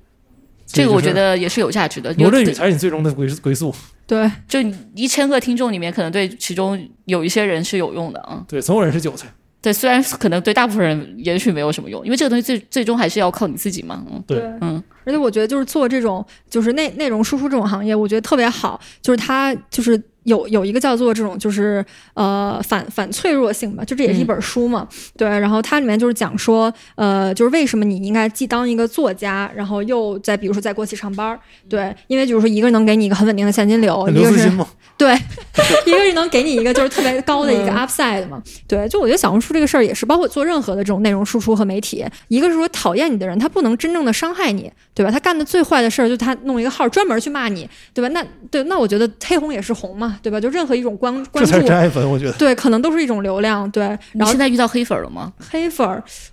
[0.71, 2.13] 这个我觉得也是有价值的。
[2.19, 3.75] 罗振宇才是你最终的归归宿。
[4.07, 4.61] 对，就
[4.95, 8.45] 一千个听众里面，可能对其中有一些人是有用的啊。
[8.47, 9.27] 对，总有人是韭菜。
[9.61, 14.05] 对，虽然可能对大部分人也许没有什么用，因为这个东西最最终还是要靠你自己嘛。
[14.11, 14.83] 嗯，对，嗯。
[15.05, 20.01] 而且我觉得就是做这种就是内内容输出这种行业，我觉得特别好，就是它就是。
[20.29, 34.51] 有有一个叫做这种就是呃反反脆弱性吧，就这也是一本书嘛，对，然后它里面就是讲说呃就是为什么你应该既当一个作家，然后又在比如说在国企上班，对，因为就是说一个能给你一个很稳定的现金流，一个是
[34.97, 35.15] 对，
[35.87, 45.11] 一个是能给你一个就是特别高的一个 upside 嘛，对，就我觉得小红书这个事儿也是，包括做任何的这种内容输出和媒体，一个是说讨厌你的人他不能真正的伤害你，对吧？
[45.13, 48.09] 他干的最坏的事儿就是他弄一个号专门去骂你，对吧？
[48.09, 50.41] 那对，那我觉得黑红也是红嘛，对吧？
[50.41, 53.85] 就任何一种关 关注，真爱粉，我觉得对，可能都是一种流量，对。
[54.13, 55.33] 然后现在遇到黑粉了吗？
[55.51, 55.87] 黑粉，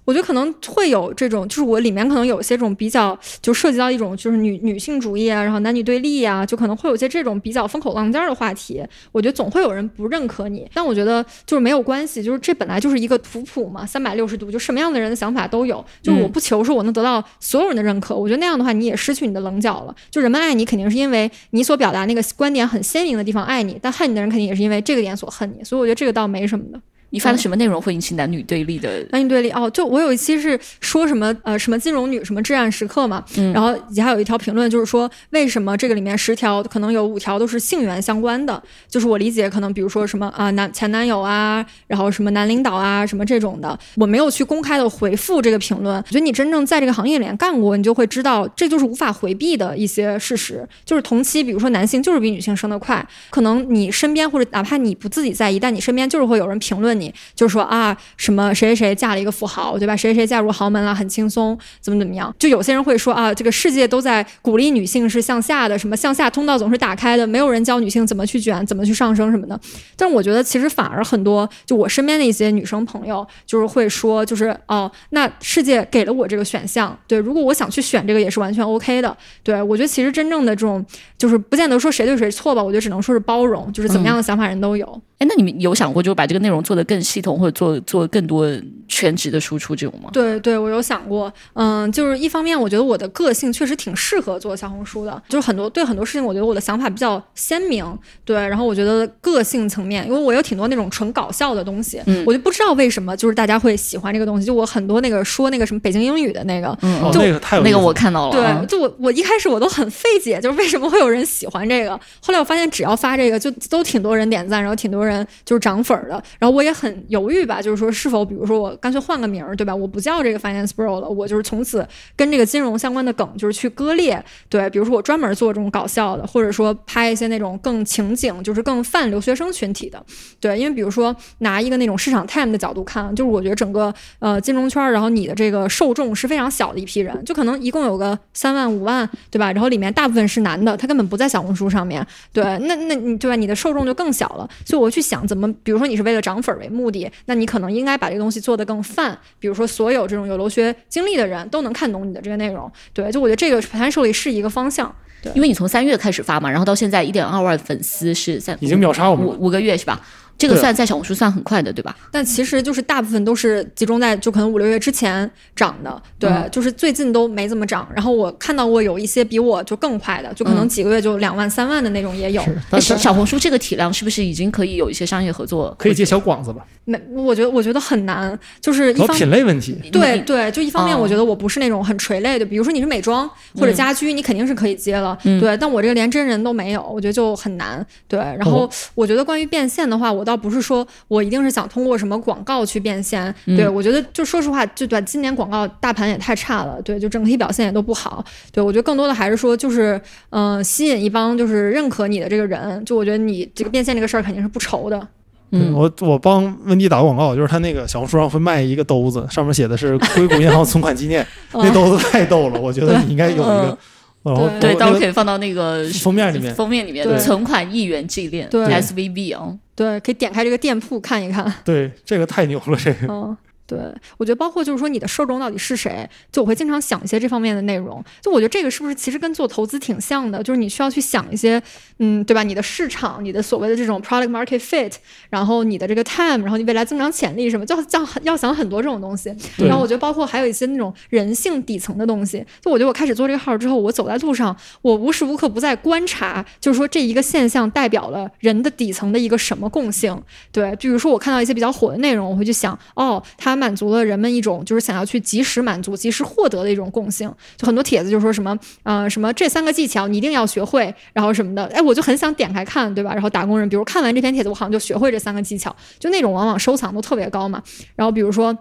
[0.06, 9.36] 我觉得可能会有这种，就是我里面可能有些这种比较，就涉及到一种就是女女性主义啊，然后男女对立啊，就可能会有些这种比较风口浪尖的话题，我觉得。
[9.36, 15.84] 总会有人不认可你，但我觉得就是没有关系，就是这本来就是一个图谱嘛，三百六十度，就什么样的人的想法都有。
[16.02, 19.94] 就我不求说我能得到所有人的认可，我觉得那样的话你也失去你的棱角了。
[20.10, 25.63] 就人们爱你肯定是因为你所表达那个观点很鲜明的地方爱你，但恨你的人肯定也是因为这个点所恨你。
[25.63, 26.82] 所以我觉得这个倒没什么的。
[27.12, 29.06] 你发的什么内容会引起男女对立的？
[29.12, 45.95] 男女对立哦，就我有一期是说什么呃什么金融女什么至暗时刻嘛，然后底下有一条评论就是说为什么这个里面十条可能有五条都是性缘相关的，就是我理解可能比如说什么啊男前男友啊，然后什么男领导啊什么这种的，我没有去公开的回复这个评论。
[45.97, 57.14] 我觉得你真正在这个行业里面干过，你就会知道这就是无法回避的一些事实，就是同期比如说男性就是比女性生得快，可能你身边或者哪怕你不自己在意，但你身边就是会有人评论你。
[57.36, 59.96] 就是说啊，什么谁谁谁嫁了一个富豪，对吧？
[59.96, 62.34] 谁谁谁嫁入豪门了，很轻松，怎么怎么样？
[62.39, 69.60] 就有些人会说啊，这个世界都在鼓励女性是向下的，什么向下通道总是打开的，没有人教女性怎么去卷，怎么去上升什么的。
[69.96, 79.16] 但是我觉得其实反而很多，就我身边的一些女生朋友，就是会说，就是哦，那世界给了我这个选项，对，如果我想去选这个也是完全 OK 的。
[79.43, 80.84] 对我觉得其实真正的这种，
[81.18, 85.02] 就是不见得说谁对谁错吧，我觉得只能说是包容，就是怎么样的想法人都有。
[85.18, 88.48] 哎，那你们有想过，就把这个内容做得更系统，或者做做更多
[88.88, 90.10] 全职的输出这种吗？
[90.14, 91.32] 对对，我有想过。
[91.54, 97.86] 嗯，就是一方面，我觉得我的个性确实挺适合做小红书的，就是很多对很多事情，我觉得我的想法比较鲜明。
[98.26, 104.46] 对，然后我觉得个性层面，因为我有挺多那种纯搞笑的东西，我就不知道为什么就是大家会喜欢这个东西。
[104.46, 108.32] 就我很多那个说那个什么北京英语的那个，嗯，那个太那个我看到了。
[108.32, 111.98] 对，就我我一开始我都很费解，就是为什么会有人喜欢这个。
[112.22, 115.86] 后来我发现，只要发这个，就都挺多人点赞，然后挺多人就是涨。
[115.86, 119.76] 粉儿的，然后我也很犹豫吧，就是说是否，比如说我干脆换个名儿，对吧？
[119.76, 130.03] 我不叫这个 Finance Bro 了，我就是从此跟这个金融相关的梗就是去割裂，对，比如说我专门做这种搞笑的，或者说拍一些那种更情景，就是更泛留学生群体的，
[130.39, 139.51] 对，因为比如说拿一个那种市场 time 的角度看，就是我觉得整个呃金融圈，然后你的这个受众是非常小的一批人，就可能一共有个三万五万，对吧？
[139.51, 142.03] 然后里面大部分是男的，他根本不在小红书上面，
[142.34, 143.36] 对，那那你对吧？
[143.36, 145.71] 你的受众就更小了，所以我去想怎么比。
[145.71, 149.18] 如说你是为了涨粉为目的，那你可能应该把这个东西做的得更泛。
[149.39, 152.72] 比如说所有这种有留学经历的人都能看懂你的这个内容。
[152.93, 154.93] 对，就我觉得这个 potentially 是一个方向。
[155.22, 160.01] 对，因为你从三月开始发嘛，然后到现在一点二万粉丝是三已经秒杀我们五五个月是吧？
[160.48, 161.96] 这个算在小红书算很快的，对吧？
[162.12, 167.88] 但其实就是大部分都是集中在就可能五六月之前涨的，对，就是最近都没怎么涨。
[167.96, 172.43] 然后我看到过有一些比我就更快的，就可能几个月就两万三万的那种也有。
[172.70, 175.76] 但是小红书这个体量是不是已经可以有一些商业合作？
[175.80, 176.66] 可以接小广子吧？
[176.86, 179.76] 没，我觉得我觉得很难，就是一方品类问题。
[179.91, 185.58] 对对，就一方面我觉得我不是那种很垂类的，比如说你是美妆或者家居，你肯定是可以接了，对。
[185.58, 187.86] 但我这个连真人都没有，我觉得就很难。
[188.08, 190.86] 对，然后我觉得关于变现的话，我倒不是说。
[191.08, 200.00] 我一定是想通过什么广告去变现，对我觉得就说实话，就对今年广告大盘也太差了，对，就整体表现也都不好，对我觉得更多的还是说就是
[200.32, 205.08] 嗯，吸引一帮就是认可你的这个人，就我觉得你这个变现这个事儿肯定是不愁的。
[205.52, 213.78] 嗯，我我帮温迪打个广告，就是他那个小红书上会卖一个兜子，上面写的是硅谷银行存款纪念， 那兜子太逗了，我觉得你应该有一个。
[214.24, 221.53] 然后对，到时候可以放到那个封面里面，封面里面存款一元纪念，对 SVB 啊，对，可以点开这个店铺看一看。
[221.65, 223.38] 对，这个太牛了，这个。
[223.68, 223.80] 对，
[224.18, 228.03] 我觉得包括就是说你的受众到底是谁，就我会经常想一些这方面的内容。
[228.22, 231.59] 就我觉得这个是不是其实跟做投资挺像的，就是你需要去想一些，
[231.97, 232.43] 嗯，对吧？
[232.43, 234.93] 你的市场，你的所谓的这种 product market fit，
[235.32, 239.36] 然后你的这个 time，然后你未来增长潜力什么，就要要想很多这种东西。
[239.57, 242.45] 然后我觉得包括还有一些那种人性底层的东西。
[242.61, 250.22] 就我觉得我开始做这个号之后，我走在路上，我无时无刻不在观察，就是说这一个现象代表了人的底层的一个什么共性。
[250.51, 253.55] 对，比如说我看到一些比较火的内容，我会去想，哦，它。
[253.58, 257.32] 满足了人们一种就是想要去及时满足、及时获得的一种共性。
[257.58, 263.14] 就很多帖子就说什么，呃，什么这三个技巧你一定要学会，然后什么的，哎，我就很想点开看，对吧？
[263.14, 267.62] 然后打工人，比如看完这篇帖子，我好像就学会这三个技巧，就那种往往收藏都特别高嘛。
[267.95, 268.58] 然后比如说。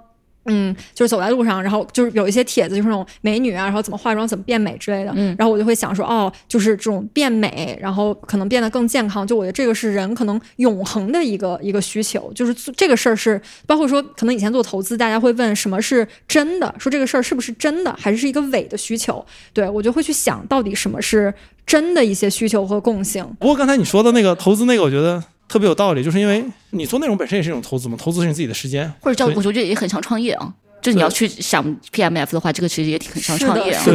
[0.47, 5.13] 嗯，就是走在路上，然后就是有一些帖子，就是那种美女啊，然后怎么化妆、怎么变美之类的。
[5.15, 9.27] 嗯，然后我就会想说，哦，就是这种变美，然后可能变得更健康。
[9.27, 19.25] 就我觉得这个是人可能永恒的一个一个需求，就是这个事儿是包括说，可能以前做投资，大家会问什么是真的，说这个事儿是不是真的，还是是一个伪的需求？
[19.53, 21.33] 对我就会去想到底什么是
[21.65, 23.25] 真的一些需求和共性。
[23.41, 25.25] 不过刚才你说的那个投资那个，我觉得。
[25.55, 30.53] 特别有道理，就是因为你做内容本身也是一种投资嘛，投资是你自己的时间，或者叫我觉得也很像创业啊。
[30.83, 33.85] 就你要去想 PMF 的话，这个其实也挺很像创业啊。
[33.85, 33.95] 对，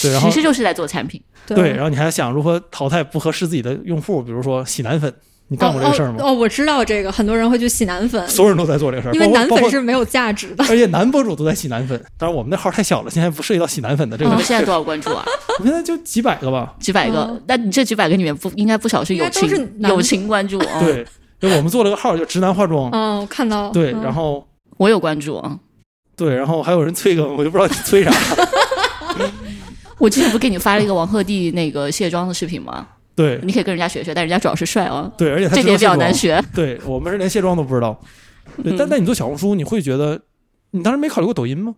[0.00, 1.22] 对，其实就是在做产品。
[1.46, 5.14] 对，然后你还想如何淘汰不合适自己的用户，比如说洗奶粉。
[5.52, 6.18] 你干过这个事儿吗？
[6.20, 12.00] 哦，我知道这个，很多人会去洗男粉，所有人都在做这个事儿，因为男粉是没有价值的，而且男博主都在洗男粉。
[12.16, 14.30] 当然，我们那号太小了，现在不涉及到洗男粉的这个。
[14.30, 15.24] 你们现在多少关注啊？
[15.58, 17.42] 我现在就几百个吧，几百个。
[17.48, 20.78] 那你这几百个里面不应该不少是友情友情关注啊？
[20.78, 21.04] 对，
[21.40, 22.88] 就我们做了个号，叫直男化妆。
[22.92, 23.70] 嗯，我看到。
[23.70, 24.46] 对，然后
[24.76, 25.58] 我有关注啊。
[26.16, 28.12] 对，然后还有人催更，我就不知道你催啥。
[29.98, 32.86] 我之前不给你发了一个王鹤棣那个卸妆的视频吗？
[33.14, 35.10] 对，你可以跟人家学学，但人家主要是帅啊。
[35.18, 36.42] 对，而且他这点比较难学。
[36.54, 38.00] 对我们是连卸妆都不知道。
[38.62, 40.20] 对，但但你做小红书，你会觉得，
[40.70, 41.74] 你当时没考虑过抖音吗？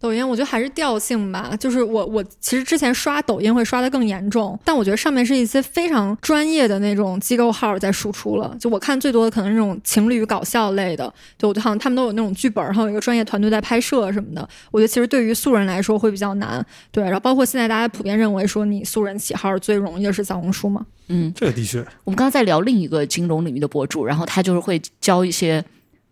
[0.00, 8.56] 抖音我觉得还是调性吧，就是我我其实之前刷抖音会刷的更严重，但我觉得上面是一些非常专业的那种机构号在输出了。
[8.58, 14.48] 就我看最多的可能是那种情侣搞笑类的，就我觉得好像他们都有那种剧本，然后有一个专业团队在拍摄什么的。
[14.70, 16.64] 我觉得其实对于素人来说会比较难。
[16.90, 20.86] 对，然后包括现在大家普遍认为说你素人起号最容易的是小红书嘛？
[21.08, 21.78] 嗯，这个的确。
[22.04, 25.62] 我们刚刚在聊另一个金融领域的博主，然后他就是会教一些，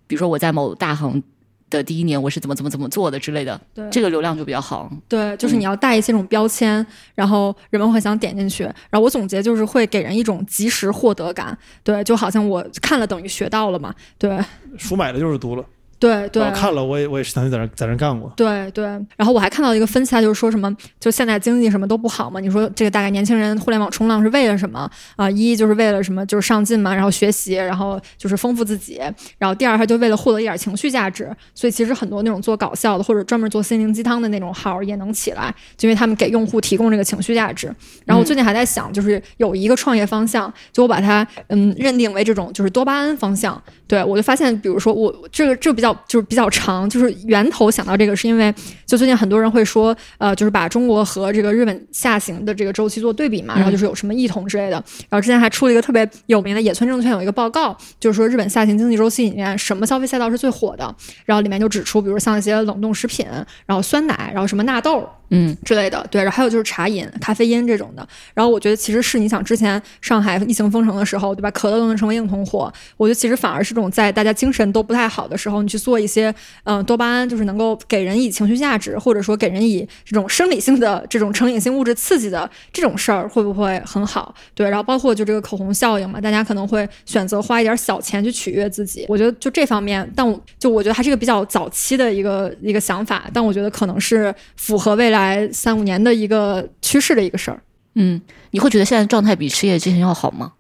[0.07, 1.23] 比如说我在某大行。
[1.71, 4.91] 的第一年我是怎么怎么怎么做的之类的，对这个流量就比较好。
[5.09, 8.65] 对，就是你要带一些这种标签，然后人们会想点进去。
[8.65, 14.39] 然后我总结就是会给人一种及时获得感，对，就好像我看了等于学到了嘛，对。
[14.77, 15.65] 书买了就是读了。
[15.99, 18.33] 对对，看了我也我也是曾经在那在那干过。
[18.37, 18.85] 对对，
[19.17, 22.39] 然后我还看到一个分析，就是说什么，就现在经济什么都不好嘛。
[22.39, 25.29] 你说这个大概年轻人互联网冲浪是为了什么啊？
[25.31, 29.01] 一就是为了什么，就是上进嘛，然后学习，然后就是丰富自己。
[29.39, 31.31] 然后第二，他就为了获得一点情绪价值。
[31.55, 37.67] 所以其实很多那种做搞笑的或者专门做心灵鸡汤的那种号也能起来，就因为他们给用户提供这个情绪价值。
[38.05, 43.61] 然后我最近还在想，就是有一个创业方向，就我把它嗯认定为这种就是多巴胺方向。
[43.87, 48.53] 对我就发现，比如说我这个这个比较就是比较长，就是源头想到这个是因为，
[48.87, 54.83] 就最近很多人会说，呃，就是把中国和这个日本下行的这个周期做对比嘛，然后就是有什么异同之类的。
[55.09, 63.27] 然后之前还出了一个特别有名的野村证券有一个报告，就是说日本下行经济周期里面什么消费赛道是最火的，然后里面就指出，比如像一些冷冻食品，
[63.67, 65.09] 然后酸奶，然后什么纳豆。
[65.31, 68.07] 嗯，之类的，对，然后还有就是茶饮、咖啡因这种的。
[68.35, 71.51] 然后我觉得其实是你想之前上海疫情封城的时候，对吧？
[71.51, 72.73] 可乐都能成为硬通货。
[72.97, 84.35] 我觉得其实反而是这种在大家精神都不太好的时候，你去做一些嗯多巴胺，就是能够给人以情绪价值，或者说给人以这种生理性的这种成瘾性物质刺激的这种事儿，会不会很好？
[84.55, 89.05] 对，然后包括就这个口红效应嘛，大家可能会选择花一点小钱去取悦自己。
[89.09, 95.18] 我觉得就这方面，但我就我觉得还是个比较早期的一个一个想法，但我觉得可能是符合未来。
[95.19, 97.61] 来三五年的一个趋势的一个事儿，
[97.95, 98.21] 嗯，
[98.53, 100.53] 你会觉得现在状态比失业之前要好吗？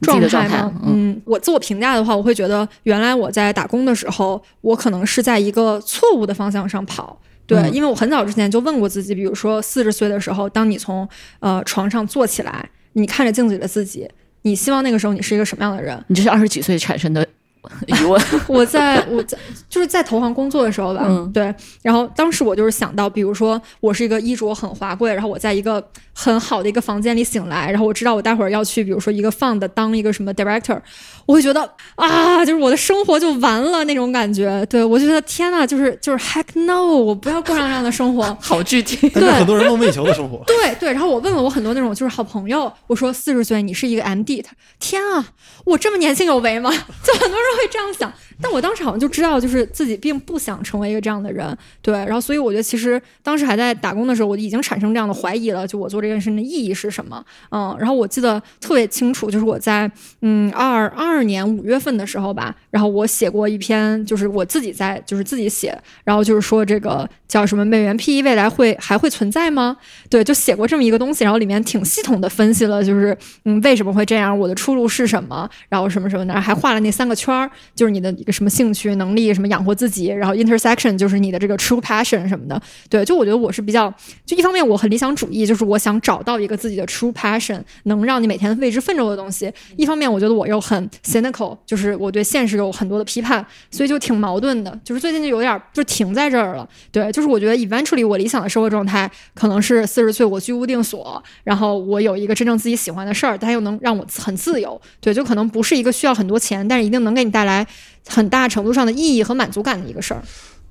[0.00, 0.72] 状态吗？
[0.84, 7.18] 嗯，我自我评价的话，我会觉得原来我在打工的时候，我可能是在一个错误的方向上跑。
[7.46, 11.06] 对，因为我很早之前就问过自己，比如说四十岁的时候，当你从
[11.40, 14.08] 呃床上坐起来，你看着镜子里的自己，
[14.42, 16.02] 你希望那个时候你是一个什么样的人？
[16.08, 17.26] 你这是二十几岁产生的。
[17.86, 19.36] 疑问， 我在我在
[19.68, 30.78] 就是在投行工作的时候吧，对，然后当时我就是想到，比如说我是一个衣着很华贵，然后我在一个很好的一个房间里醒来，然后我知道我待会儿要去，比如说一个 fund 当一个什么 director，
[31.26, 45.24] 我会觉得啊，就是我的生活就完了那种感觉，对我就觉得天呐，就是就是 heck no，我不要过上这样的生活，好具体， 对，很多人梦寐以求的生活，对 对，然后我问了我很多那种就是好朋友，我说四十岁你是一个 MD，他天啊，
[45.64, 46.70] 我这么年轻有为吗？
[47.02, 47.54] 就很多人。
[47.54, 51.94] 会这样想，但我当时好像就知道，就是自己并不想成为一个这样的人，对。
[51.94, 57.24] 然后，所以我觉得，其实当时还在打工的时候，我已经产生这样的怀疑了，就我做这件事情的意义是什么？
[57.50, 57.76] 嗯。
[57.78, 59.90] 然后我记得特别清楚，就是我在
[60.22, 69.76] 嗯二二年五月份的时候吧，然后我写过一篇，就是我自己在就是自己写，然后就是说这个叫什么美元 PE 未来会还会存在吗？
[70.08, 77.34] 对，就写过这么一个东西，然后里面挺系统的分析了，就是嗯为什么会这样，我的出路是什么，然后什么什么的，还画了那三个圈。
[77.34, 82.60] 儿就是你的个什么兴趣、能力，什么养活自己，然后 intersection 就是你的这个 true passion 什么的。
[82.88, 83.92] 对，就我觉得我是比较，
[84.24, 89.52] 就一方面我很理想主义，就是我想找到一个自己的 true passion，能让你每天为之奋斗的东西。
[89.76, 94.78] 一方面我觉得我又很 cynical，就是我对现实有很多的批判，所以就挺矛盾的。
[94.82, 96.68] 就是最近就有点就停在这儿了。
[96.90, 104.80] 对，就是我觉得 eventually 我理想的生活状态可能是四十岁我居无定所，然后我有一个真正自己喜欢的事儿，但又能让我很自由。
[105.00, 107.66] 对，就可能不是一个需要很多钱，但是一定能给你带来
[108.06, 110.22] 很大程度上的意义和满足感的一个事儿。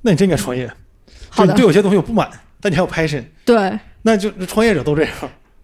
[0.02, 0.72] 那你真应该创业。
[1.30, 2.30] 好的，对有些东西有不满，
[2.62, 3.24] 但你还有 passion。
[3.46, 5.12] 对，那就创业者都这样，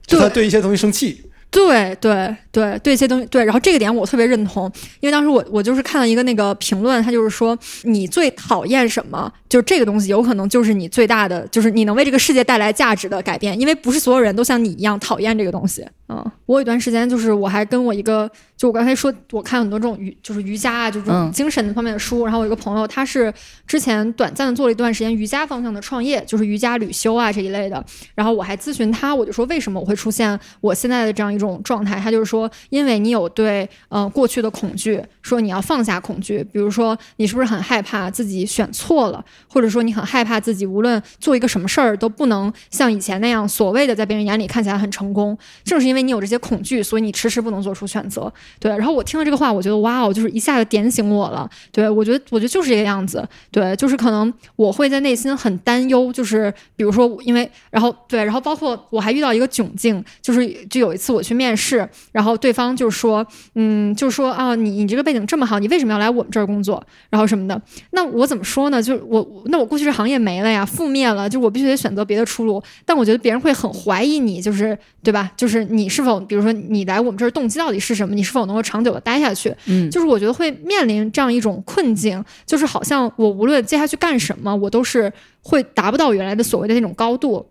[0.05, 1.25] 就他对一些东西生气。
[1.51, 15.83] 对对对对，一些东西对，然后这个点我特别认同，因为当时我我就是看了一个那个评论，他就是说你最讨厌什么，就这个东西有可能就是你最大的，就是你能为这个世界带来价值的改变，因为不是所有人都像你一样讨厌这个东西。
[16.11, 23.31] 嗯，我有一段时间就是我还跟我一个，就我刚才说我看很多这种瑜，就是瑜伽啊，就这种精神方面的书，然后我一个朋友他是
[23.67, 27.85] 之前短暂的做了一段时间瑜伽方向的创业，就是瑜伽旅修啊这一类的，
[28.15, 45.98] 然后我还咨询他，我就说为什么我会出现我现在的这样一种状态，他就是说因为你有对呃过去的恐惧，说你要放下恐惧，比如说你是不是很害怕自己选错了，或者说你很害怕自己无论做一个什么事儿都不能像以前那样所谓的在别人眼里看起来很成功，正是因为。
[45.99, 48.31] 为你有这些恐惧，所以你迟迟不能做出选择。
[48.59, 51.49] 对，然后我听了这个话，我觉得哇哦，就是一下子点醒我了。
[51.71, 53.27] 对我觉得，我觉得就是这个样子。
[53.51, 63.25] 对，就是可能我会在内心很担忧，就是比如说，因为然后对，然后包括我还遇到一个窘境，就是就有一次我去面试，然后对方就说，
[63.55, 66.81] 嗯，就说啊，你你这个背景这么好，你为什么要来我们这儿工作？
[67.09, 67.61] 然后什么的？
[67.91, 68.81] 那我怎么说呢？
[68.81, 72.63] 就是我那我过去这行业没了呀，覆灭了，就我必须得选择别的出路。
[72.85, 75.29] 但我觉得别人会很怀疑你，就是对吧？
[75.35, 75.88] 就是你。
[75.89, 78.13] 是否，比如说你来我们这儿动机到底是什么？
[78.13, 79.53] 你是否能够长久的待下去？
[79.65, 85.11] 嗯，就是我觉得会面临这样一种困境，就是好像我无论接下去干什么，我都是
[85.41, 87.45] 会达不到原来的所谓的那种高度。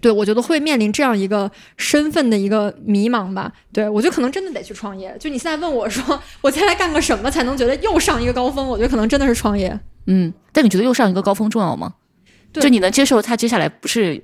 [0.00, 3.50] 对我觉得会面临这样一个身份的一个迷茫吧。
[3.72, 5.16] 对我觉得可能真的得去创业。
[5.18, 8.68] 就你现在问我说，我接下来干个什么才能觉得又上一个高峰？
[8.68, 9.80] 我觉得可能真的是创业。
[10.06, 11.94] 嗯，但你觉得又上一个高峰重要吗？
[12.52, 14.22] 就你能接受他接下来不是？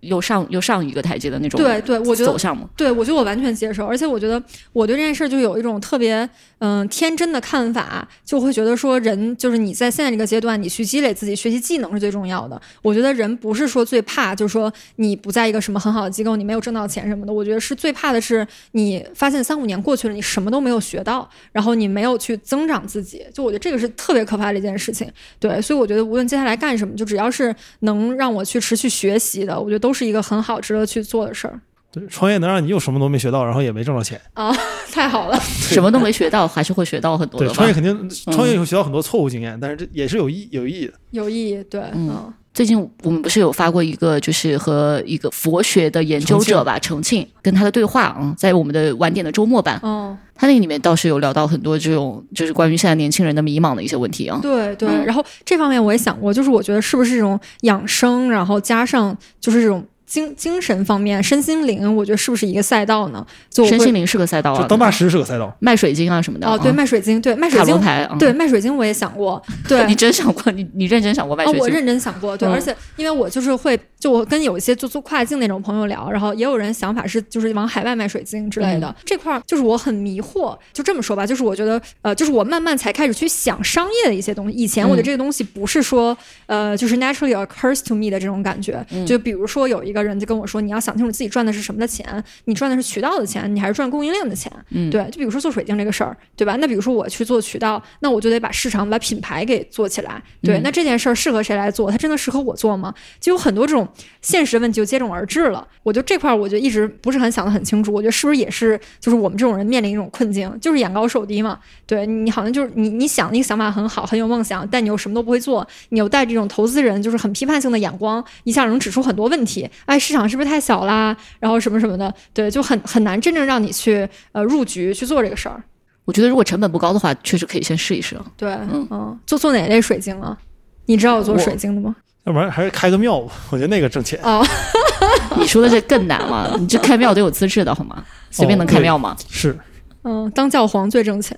[0.00, 2.68] 又上又上一个台阶的那种，对对，我觉得走向吗？
[2.76, 4.42] 对，我觉得我完全接受，而且我觉得
[4.72, 6.28] 我对这件事就有一种特别
[6.58, 12.60] 嗯天真的看法，就会觉得说人就是你在现在这个阶段，你去积累自己学习技能是最重要的。
[12.82, 17.32] 我觉得人不是说最怕，就是说你不在一个什么很好的机构，你没有挣到钱什么的。
[17.32, 23.22] 我觉得是最怕的是你发现三五年过去了，你什么都没有学到，然后你没有去增长自己。
[23.34, 25.06] 就我觉得这个是特别可怕的一件事情。
[25.38, 29.89] 对，所以我觉得无论接下来干什么，就只要是能让我去持续学习的，我觉得都。
[29.90, 31.60] 都是一个很好值得去做的事儿。
[31.90, 34.54] 对，创业能让你又什么都没学到，然后也没挣到钱啊，
[34.92, 35.36] 太好了。
[35.42, 37.48] 什么都没学到，还是会学到很多的。
[37.48, 40.92] 对，创业肯定创业会学到很多错误经验，但是这也是有意有意义的。
[41.10, 42.32] 有意义，对，嗯。
[42.52, 49.78] 最近我们不是有发过一个，就是和一个佛学的研究者吧，重庆跟他的对话啊，在我们的晚点的周末版。
[49.82, 54.38] 哦，他那个里面倒是有聊到很多这种，就是关于现在年轻人的迷茫的一些问题啊。
[54.42, 59.84] 对对，然后这方面我也想过，就是我觉得是不是这种养生，然后加上就是这种。
[60.10, 63.24] 精精神方面，身心灵，我觉得是不是一个赛道呢？
[63.48, 66.48] 就身心灵是个赛道啊，当大师是个赛道，卖水晶啊什么的。
[66.48, 67.78] 哦，对，卖水晶，对，卖水晶。
[67.80, 69.40] 牌，对，卖水晶我也想过。
[69.68, 70.50] 对， 你真想过？
[70.50, 71.62] 你你认真想过卖水晶？
[71.62, 72.36] 我认真想过。
[72.36, 78.92] 对，而且因为我就是会，就我跟有一些做做跨境那种朋友聊，然后也有人想法是就是往海外卖水晶之类的。
[79.04, 80.58] 这块儿就是我很迷惑。
[80.72, 84.58] 就这么说吧，就是我觉得呃，就是我慢慢才开始去想商业的一些东西。
[84.58, 88.84] 以前我觉得这个东西不是说呃，就是 naturally occurs to me 的这种感觉。
[89.06, 90.80] 就比如说有一个人就跟我说，你要。
[90.80, 94.50] 想清楚自己赚的是什么的钱，你赚的是渠道的钱，你还是赚供应链的钱？
[94.70, 96.56] 嗯，对，就比如说做水晶这个事儿，对吧？
[96.58, 100.22] 那比如说我去做渠道，那我就得把市场、把品牌给做起来。
[100.40, 101.90] 对，那这件事儿适合谁来做？
[101.90, 102.94] 它真的适合我做吗？
[103.20, 103.86] 就有很多这种
[104.22, 105.66] 现实问题就接踵而至了。
[105.82, 107.92] 我就这块儿，我就一直不是很想得很清楚。
[107.92, 111.58] 我觉得是不是也是，就是我们这种人面临一种困境，就是眼高手低嘛？
[111.84, 119.68] 对你好像就是你你想那个想法很好，很有梦想，但你又什么都不会做，你又带这种投资人就是很批判性的眼光，一下能指出很多问题。
[119.84, 121.14] 哎，市场是不是太小啦？
[121.38, 121.50] 然后。
[121.50, 125.60] 然后什么什么的，对，就很很难真正让你去呃入局去做这个事儿。
[126.04, 128.16] 我觉得如果成本不高的话，确实可以先试一试。
[128.36, 130.38] 对，嗯嗯，做做哪类水晶啊？
[130.86, 131.96] 你知道我做水晶的吗？
[132.24, 134.20] 要不然还是开个庙吧，我觉得那个挣钱。
[134.22, 134.44] 哦，
[135.38, 138.04] 你说的这更难了，你这开庙得有资质的好吗？
[138.30, 139.16] 随便能开庙吗？
[139.28, 139.58] 是，
[140.02, 141.36] 嗯，当教皇最挣钱。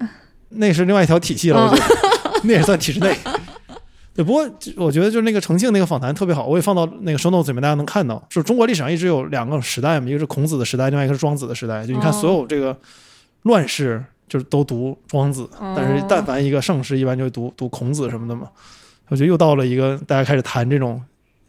[0.48, 1.94] 那是另外一条体系了，我觉得
[2.44, 3.16] 那也算体制内。
[4.14, 11.86] 对，不过我觉得就是那个重庆那个访谈特别好，我也放到那个 show notes 里面，大家能看到，就是中国历史上一直有两个时代嘛，一个是孔子的时代，另外一个是庄子的时代。
[11.86, 12.76] 就你看所有这个
[13.44, 18.48] 乱世，就是都读庄子，哦但是但凡一个盛世，一般就会读读孔子什么的嘛。
[19.12, 20.98] 我觉得又到了一个大家开始谈这种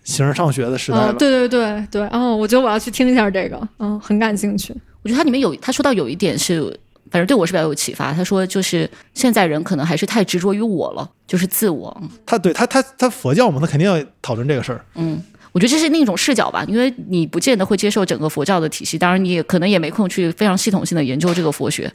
[0.04, 1.12] 形而上学的时代了。
[1.12, 4.76] 哦，对对对对，哦，我觉得我要去听一下这个，嗯，很感兴趣。
[5.02, 6.62] 我觉得它里面有他说到有一点是，
[7.10, 8.12] 反正对我是比较有启发。
[8.12, 11.98] 他说就是现在人可能还是太执着于我了，就是自我。
[12.26, 14.84] 他对他他他佛教嘛，他肯定要讨论这个事儿。
[14.96, 21.90] 嗯，我觉得这是另一种视角吧，因为你不见得会接受整个佛教的体系，当然你也可能也没空去非常系统性的研究这个佛学，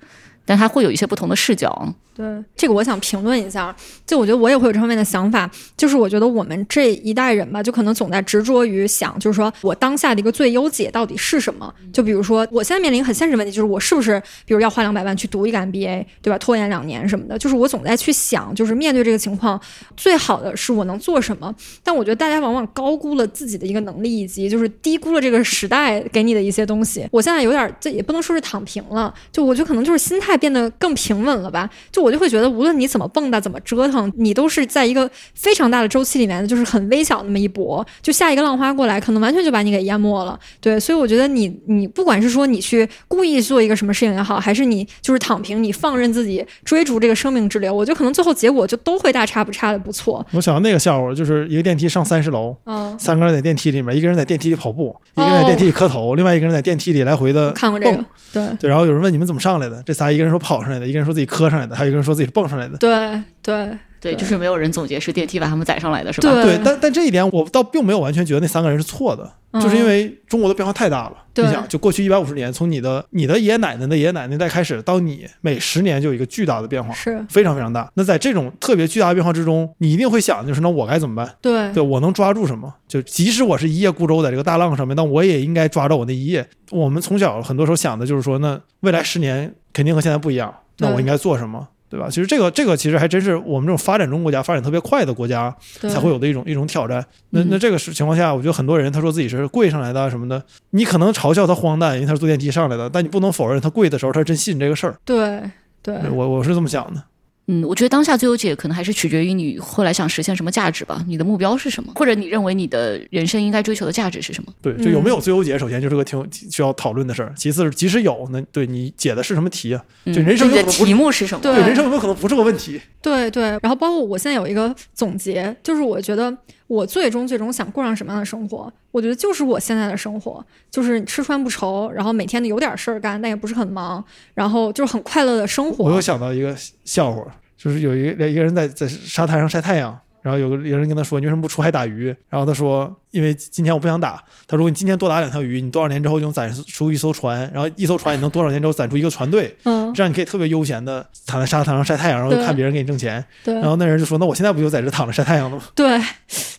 [0.49, 1.95] 但它会有一些不同的视角。
[2.17, 2.27] 对
[2.57, 3.75] 这个，我想评论一下。
[4.05, 11.73] 就我觉得我也会有这方面的想法，就是我觉得我们这一代人吧，就可能总在执着于想，就是说我当下的一个最优解到底是什么？
[11.93, 16.39] 就比如说，我现在面临一个很现实问题，就是我是不是，比如要花两百万去读一个 MBA，对吧？
[16.39, 19.61] 拖延两年什么的，就是我总在去想，就是面对这个情况，
[19.97, 21.55] 最好的是我能做什么？
[21.85, 27.07] 但我觉得大家往往高估了自己的一个能力，以及就是低估了这个时代给你的一些东西。
[27.13, 31.69] 我现在有点，这也不能说是躺平了，就我觉得可能就是心态变得更平稳了吧。
[31.91, 40.39] 就我就会觉得，无论你怎么蹦跶，怎么折腾，你都是在一个非常大的周期里面，就是很微小那么一搏，就下一个浪花过来，可能完全就把你给淹没了。
[40.61, 50.25] 对，所以我觉得你你不管是说你去故意做一个什么事情也好，还是你就是躺平，你放任自己追逐这个生命之流，我觉得可能最后结果就都会大差不差的不错。
[50.33, 62.77] 我想到那个笑话，就是一个电梯上三十楼，嗯，三个人在电梯里面，一个人在电梯里跑步，一哦个人在电梯里磕头，另外一个人在电梯里来回的看过这个。，对对，然后有人问你们怎么上来的，这仨一个人说跑上来的，一个人说自己磕上来的，还有一个人说自己是蹦上来的。
[62.79, 66.33] 对对对，就是没有人总结是电梯把他们载上来的，是吧？
[66.33, 71.17] 对对，但但这一点我倒并没有完全觉得那三个人是错的，嗯就是因为中国的变化太大了。
[71.35, 77.89] 对你想，就过去一百五十年，从你的你的爷爷奶奶的爷爷奶奶那代开始，到你每十年就有一个巨大的变化，是，非常非常大。
[77.95, 81.35] 那在这种特别巨大的变化之中，你一定会想，就是那我该怎么办？
[81.41, 82.73] 对对我能抓住什么？
[82.89, 86.45] 就即使我是一叶孤舟在这个大浪上面，但我也应该抓着我那一叶。
[86.71, 91.69] 我们从小很多时候想的就是说，那未来十年肯定和现在不一样，那我应该做什么？
[91.89, 92.09] 对吧？
[92.11, 97.05] 其实这个这个其实还真是我们这种发展中国家、发展特别快的国家才会有的一种一种挑战。
[97.31, 104.95] 那嗯那这个是情况下，我觉得很多人他说自己是跪上来的啊什么的，你可能嘲笑他荒诞，因为他是坐电梯上来的，但你不能否认他跪的时候他是真信这个事儿。
[105.05, 105.43] 对
[105.83, 107.03] 对我我是这么想的。
[107.51, 114.53] 嗯，我觉得当下最优解可能还是取决于你后来想实现什么价值吧，你的目标是什么，或者你认为你的人生应该追求的价值是什么。
[114.61, 117.33] 对，就有没有最优解，首先就是个挺需要讨论的事儿。
[117.37, 119.83] 其次是即使有，那对你解的是什么题啊？
[120.05, 121.41] 嗯，就人生你的有可能不题目是什么？
[121.43, 122.79] 对对，人生有没有可能不是个问题？
[123.01, 126.37] 对对，然后包括我现在有一个总结，就是我觉得
[126.69, 134.05] 我最终最终想过上什么样的生活，我觉得就是我现在的生活，就是吃穿不愁，然后每天有点事儿干，但也不是很忙，
[134.35, 136.01] 然后就是很快乐的生活我又。
[136.01, 137.27] 想到一个笑话，
[137.57, 156.01] 就是有一个一个人在在沙滩上晒太阳，然后有个有人跟他说：“你为什么不出海打鱼？”然后他说：“因为今天我不想打。”他说：“你今天多打两条鱼，你多少年之后就能攒出一艘船，然后一艘船你能多少年之后攒出一个船队，嗯，这样你可以特别悠闲的躺在沙滩上晒太阳，然后对看别人给你挣钱。”对然后那人就说：“那我现在不就在这躺着晒太阳了吗对，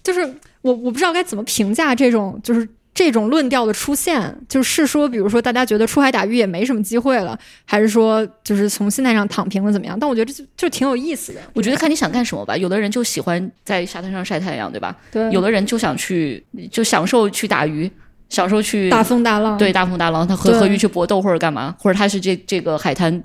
[0.03, 0.21] 就是
[0.61, 2.67] 我我不知道该怎么评价这种就是。
[2.93, 9.97] 这种论调的出现，就是说，比如说，大家觉得出海打鱼也没什么机会了，还是说，就是从心态上躺平了怎么样？
[9.97, 11.39] 但我觉得这就就挺有意思的。
[11.53, 12.57] 我觉得看你想干什么吧。
[12.57, 14.93] 有的人就喜欢在沙滩上晒太阳，对吧？
[15.11, 17.89] 对，有的人就想去，就享受去打鱼，
[18.27, 23.21] 享受去大风大浪，对大风大浪，他和和鱼去搏斗或者干嘛，或者他是这这个海滩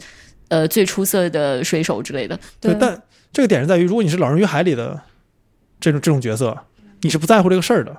[0.48, 2.38] 呃最出色的水手之类的。
[2.60, 5.00] 对，但这个点是在于，如果你是《老人与海》里的
[5.80, 6.56] 这种这种角色，
[7.00, 7.96] 你是不在乎这个事儿的，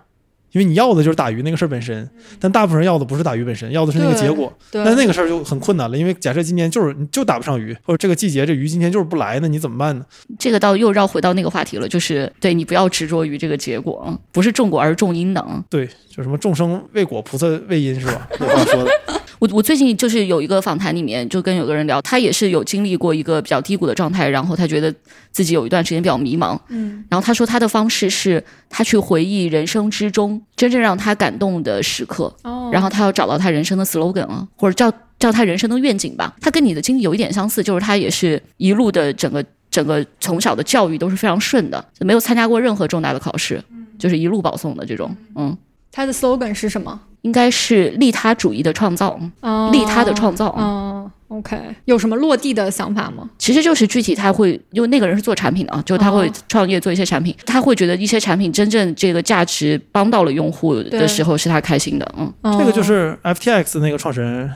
[0.56, 2.10] 因为你要的就是打鱼那个事儿本身。
[2.40, 4.52] 但大部分人要的不是打鱼本身，要的是那个结果。
[4.72, 10.06] 对，但那个事儿就很困难了，因为假设今年就是你就打不上鱼，或者这个季节这鱼今天就是不来，那你怎么办呢？
[10.40, 15.45] 这个倒又绕回到那个话题了，就是对你不要执着于这个结果，不是种果而是种因的。
[15.69, 18.27] 对，就什么众生为果，菩萨为因，是吧？
[18.40, 18.91] 这话说的。
[19.39, 24.93] 我我最近就是有一个访谈里面，就跟有个人聊，他也是有经历过一个比较低谷的状态，然后他觉得
[25.31, 36.33] 自己有一段时间比较迷茫，嗯然后他说他的方式是他去回忆人生之中真正让他感动的时刻，哦，然后他要找到他人生的 slogan 啊，或者叫叫他人生的愿景吧。
[36.41, 43.61] 他跟你的经历有一点相似，就是他也是一路的整个整个从小的教育都是非常顺的，没有参加过任何重大的考试，
[43.99, 45.55] 就是一路保送的这种，嗯。
[45.95, 46.99] 他的 slogan 是什么？
[47.22, 50.47] 应该是利他主义的创造，哦利他的创造。
[50.47, 53.30] 哦，OK，有什么落地的想法吗？
[53.38, 62.13] 其实就是具体他会，因为那个人是做产品的啊，就他会哦创业做一些产品，他会觉得一些产品真正这个价值帮到了用户的时候，是他开心的。
[62.17, 64.51] 嗯，哦这个就是 FTX 那个创始人，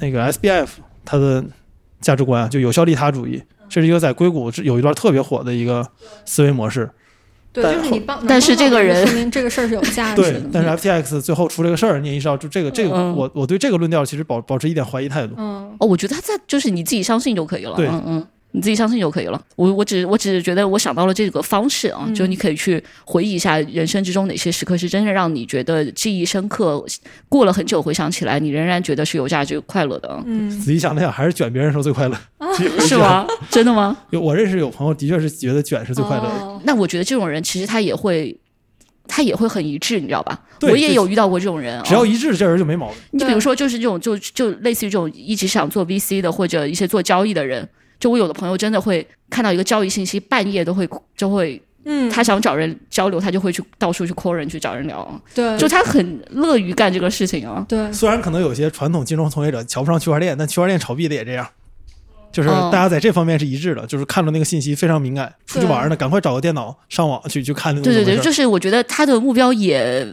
[0.00, 0.66] 那个 SBF
[1.04, 1.44] 他的
[2.00, 5.86] 价值观啊，就有效利他主义，这是一个在硅谷有一段特别火的一个
[6.26, 6.90] 思维模式。
[7.52, 15.34] 对，但就是你帮，但是这个人说明这个事儿是有价值对的。，但是 FTX 最后出这个事儿，你也意识到，就这个这个，嗯我我对这个论调其实保保持一点怀疑态度。
[15.36, 17.74] 嗯，哦，我觉得他在就是你自己相信就可以了。
[17.76, 18.26] 对嗯嗯。
[18.52, 19.40] 你自己相信就可以了。
[19.56, 26.84] 我我只我只是觉得我想到了这个方式啊，嗯就你可以去回忆一下人生之中哪些时刻是真正让你觉得记忆深刻，
[27.28, 32.16] 过了很久回想起来，你仍然觉得是有价值、快乐的，嗯，仔细想了想，还是卷别人的时候最快乐，
[32.86, 33.26] 是吗？
[33.50, 33.96] 真的吗？
[34.10, 36.30] 有我认识有朋友的确是觉得卷是最快乐的。
[36.30, 38.38] 哦那我觉得这种人其实他也会，
[39.08, 40.38] 他也会很一致，你知道吧？
[40.58, 41.82] 对我也有遇到过这种人啊。
[41.86, 42.96] 只要一致，这人就没毛病。
[43.12, 47.66] 你比如说，就是这种就就类似于这种一直想做 VC 的或者一些做交易的人，
[48.00, 57.64] 就我有的朋友真的会看到一个交易信息，半夜都会就会，嗯，他想找人交流，他就会去到处去 call 人去找人聊，对，就他很乐于干这个事情啊。
[57.68, 61.46] 对，虽然可能有些传统金融从业者瞧不上区块链，但区块链炒币的也这样，
[62.32, 62.70] 就是哦。
[62.72, 70.06] 大家在这方面是一致的，就是看到那个信息非常敏感，出去玩呢，赶快找个电脑上网去去看那个对对对，就是我觉得他的目标也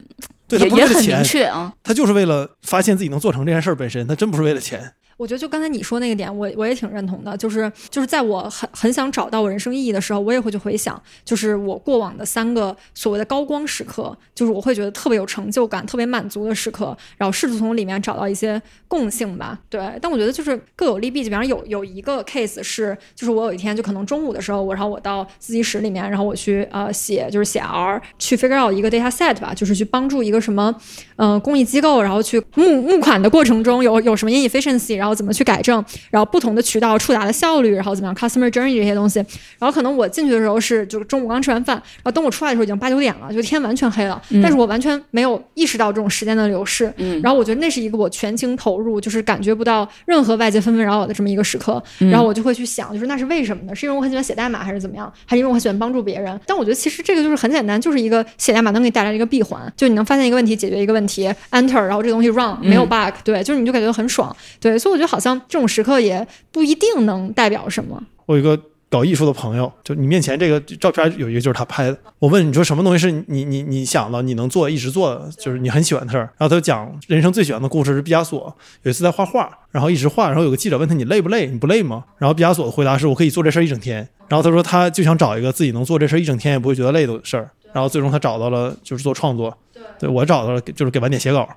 [0.47, 1.73] 对也也很明确啊。
[1.83, 4.91] 他就是为了发现自己能做成这件事儿本身，他真不是为了钱。
[5.17, 19.59] 我觉得就刚才你说那个点，我我也挺认同的，就是就是在我很很想找到我人生意义的时候，我也会去回想，就是我过往的三个所谓的高光时刻，就是我会觉得特别有成就感、特别满足的时刻，然后试图从里面找到一些共性吧。
[19.69, 21.17] 对，但我觉得就是各有利弊。
[21.23, 30.73] 就比方有有一个 case 是，就是我有一天就可能中午的时候，我然后我到自习室里面，然后我去呃写就是写 R 去 figure out 一个 data set 吧，就是去帮助一个什么
[31.15, 39.19] 呃公益机构，然后去募募款的过程中有有什么 inefficiency，然后怎么去改正，然后不同的渠道触达的效率，然后怎么样 customer journey 这些东西。
[39.59, 46.91] 然后可能我进去的时候是就是中午刚吃完饭，然后等我出来的时候已经八九点了，就天完全黑了，但是我完全没有意识到这种时间的流逝。
[46.97, 51.81] 嗯然后我觉得那是一个我全情投入，就是感觉不到任何外界纷纷扰扰的这么一个时刻。
[51.99, 53.75] 嗯然后我就会去想，就是那是为什么呢？
[53.75, 55.11] 是因为我很喜欢写代码，还是怎么样？
[55.25, 56.39] 还是因为我很喜欢帮助别人？
[56.45, 68.01] 但我觉得其实这个就是很简单，就是一个写代码能给你带来一个闭环，就你能发现一个问题，解决一个问题，enter，然后这个东西 run 没有 bug，、对，就是你就感觉很爽，对，所以我觉得好像这种时刻也不一定能代表什么。
[68.25, 68.59] 我有一个
[68.89, 71.97] 搞艺术的朋友，就你面前这个照片有一个就是他拍的。
[72.17, 76.21] 我问你说什么东西是你你你想到你能做一直做的，就是你很喜欢的事儿。
[76.37, 78.51] 然后他就讲人生最喜欢的故事是毕加索，
[78.81, 81.45] 有一次在画画，然后一直画，然后有个记者问他你累不累？
[81.45, 82.03] 你不累吗？
[82.17, 83.97] 然后毕加索的回答是我可以做这事儿一整天。
[84.27, 87.51] 然后他说他就想找一个自己能做这事儿一整天也不会觉得累的事儿。
[87.71, 89.55] 然后最终他找到了就是做创作，
[89.99, 91.47] 对我找到了就是给晚点写稿。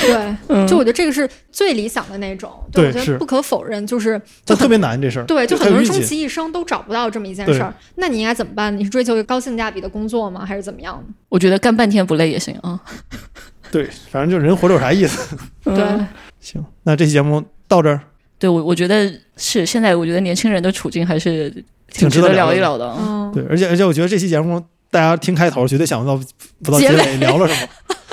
[0.00, 2.50] 对，就我觉得这个是最理想的那种。
[2.72, 7.74] 对是我觉得不可否认，就是这就特别难这事儿，对，就很多人终其一生都找不到这么一件事儿。
[7.96, 8.76] 那你应该怎么办？
[8.76, 10.44] 你是追求一个高性价比的工作吗？
[10.44, 11.02] 还是怎么样？
[11.28, 12.80] 我觉得干半天不累也行啊。
[13.70, 15.36] 对，反正就人活着有啥意思？
[15.64, 15.84] 对，
[16.40, 18.00] 行，那这期节目到这儿，
[18.38, 21.48] 对我，我觉得是现在，我觉得年轻人的处境还是
[21.92, 22.96] 挺值值得得聊一聊的啊。
[22.98, 24.60] 嗯，对，而且而且我觉得这期节目
[24.90, 26.20] 大家听开头绝对想不到
[26.64, 27.68] 不到结结尾尾聊了什么，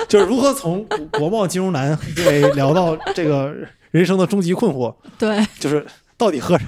[0.08, 3.54] 就是如何从国贸金融男对聊到这个
[3.90, 5.84] 人生的终极困惑， 对，就是
[6.16, 6.64] 到底喝啥？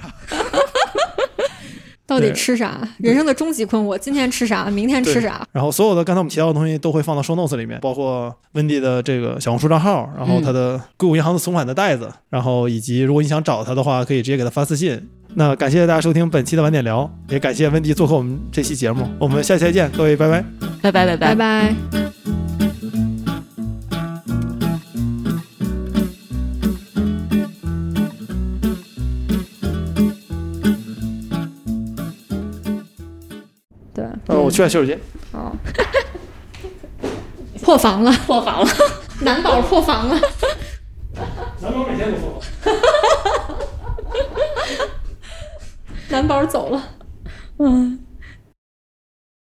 [2.05, 2.77] 到底吃啥？
[2.97, 4.65] 人生的终极困惑：今天吃啥？
[4.69, 5.47] 明天吃啥？
[5.53, 15.09] 然后所有的刚才我们提到的东西都会放到 show notes 里面，包括温蒂的这个小红书账号，然后他的硅谷银行的存款的袋子，然后以及如果你想找他的话，可以直接给他发私信。
[15.35, 20.43] 那感谢大家收听本期的晚点聊，也感谢温迪做客我们这期节目，我们下期再见，各位拜拜。
[20.81, 22.60] 拜拜拜拜拜拜。
[34.51, 34.99] 我去下洗手间。
[35.31, 35.49] 哦，
[37.63, 38.69] 破防了，破防了。
[39.21, 40.19] 男宝破防了。
[41.61, 42.77] 男宝每天都破防。
[46.09, 46.83] 男宝走了。
[47.59, 47.97] 嗯。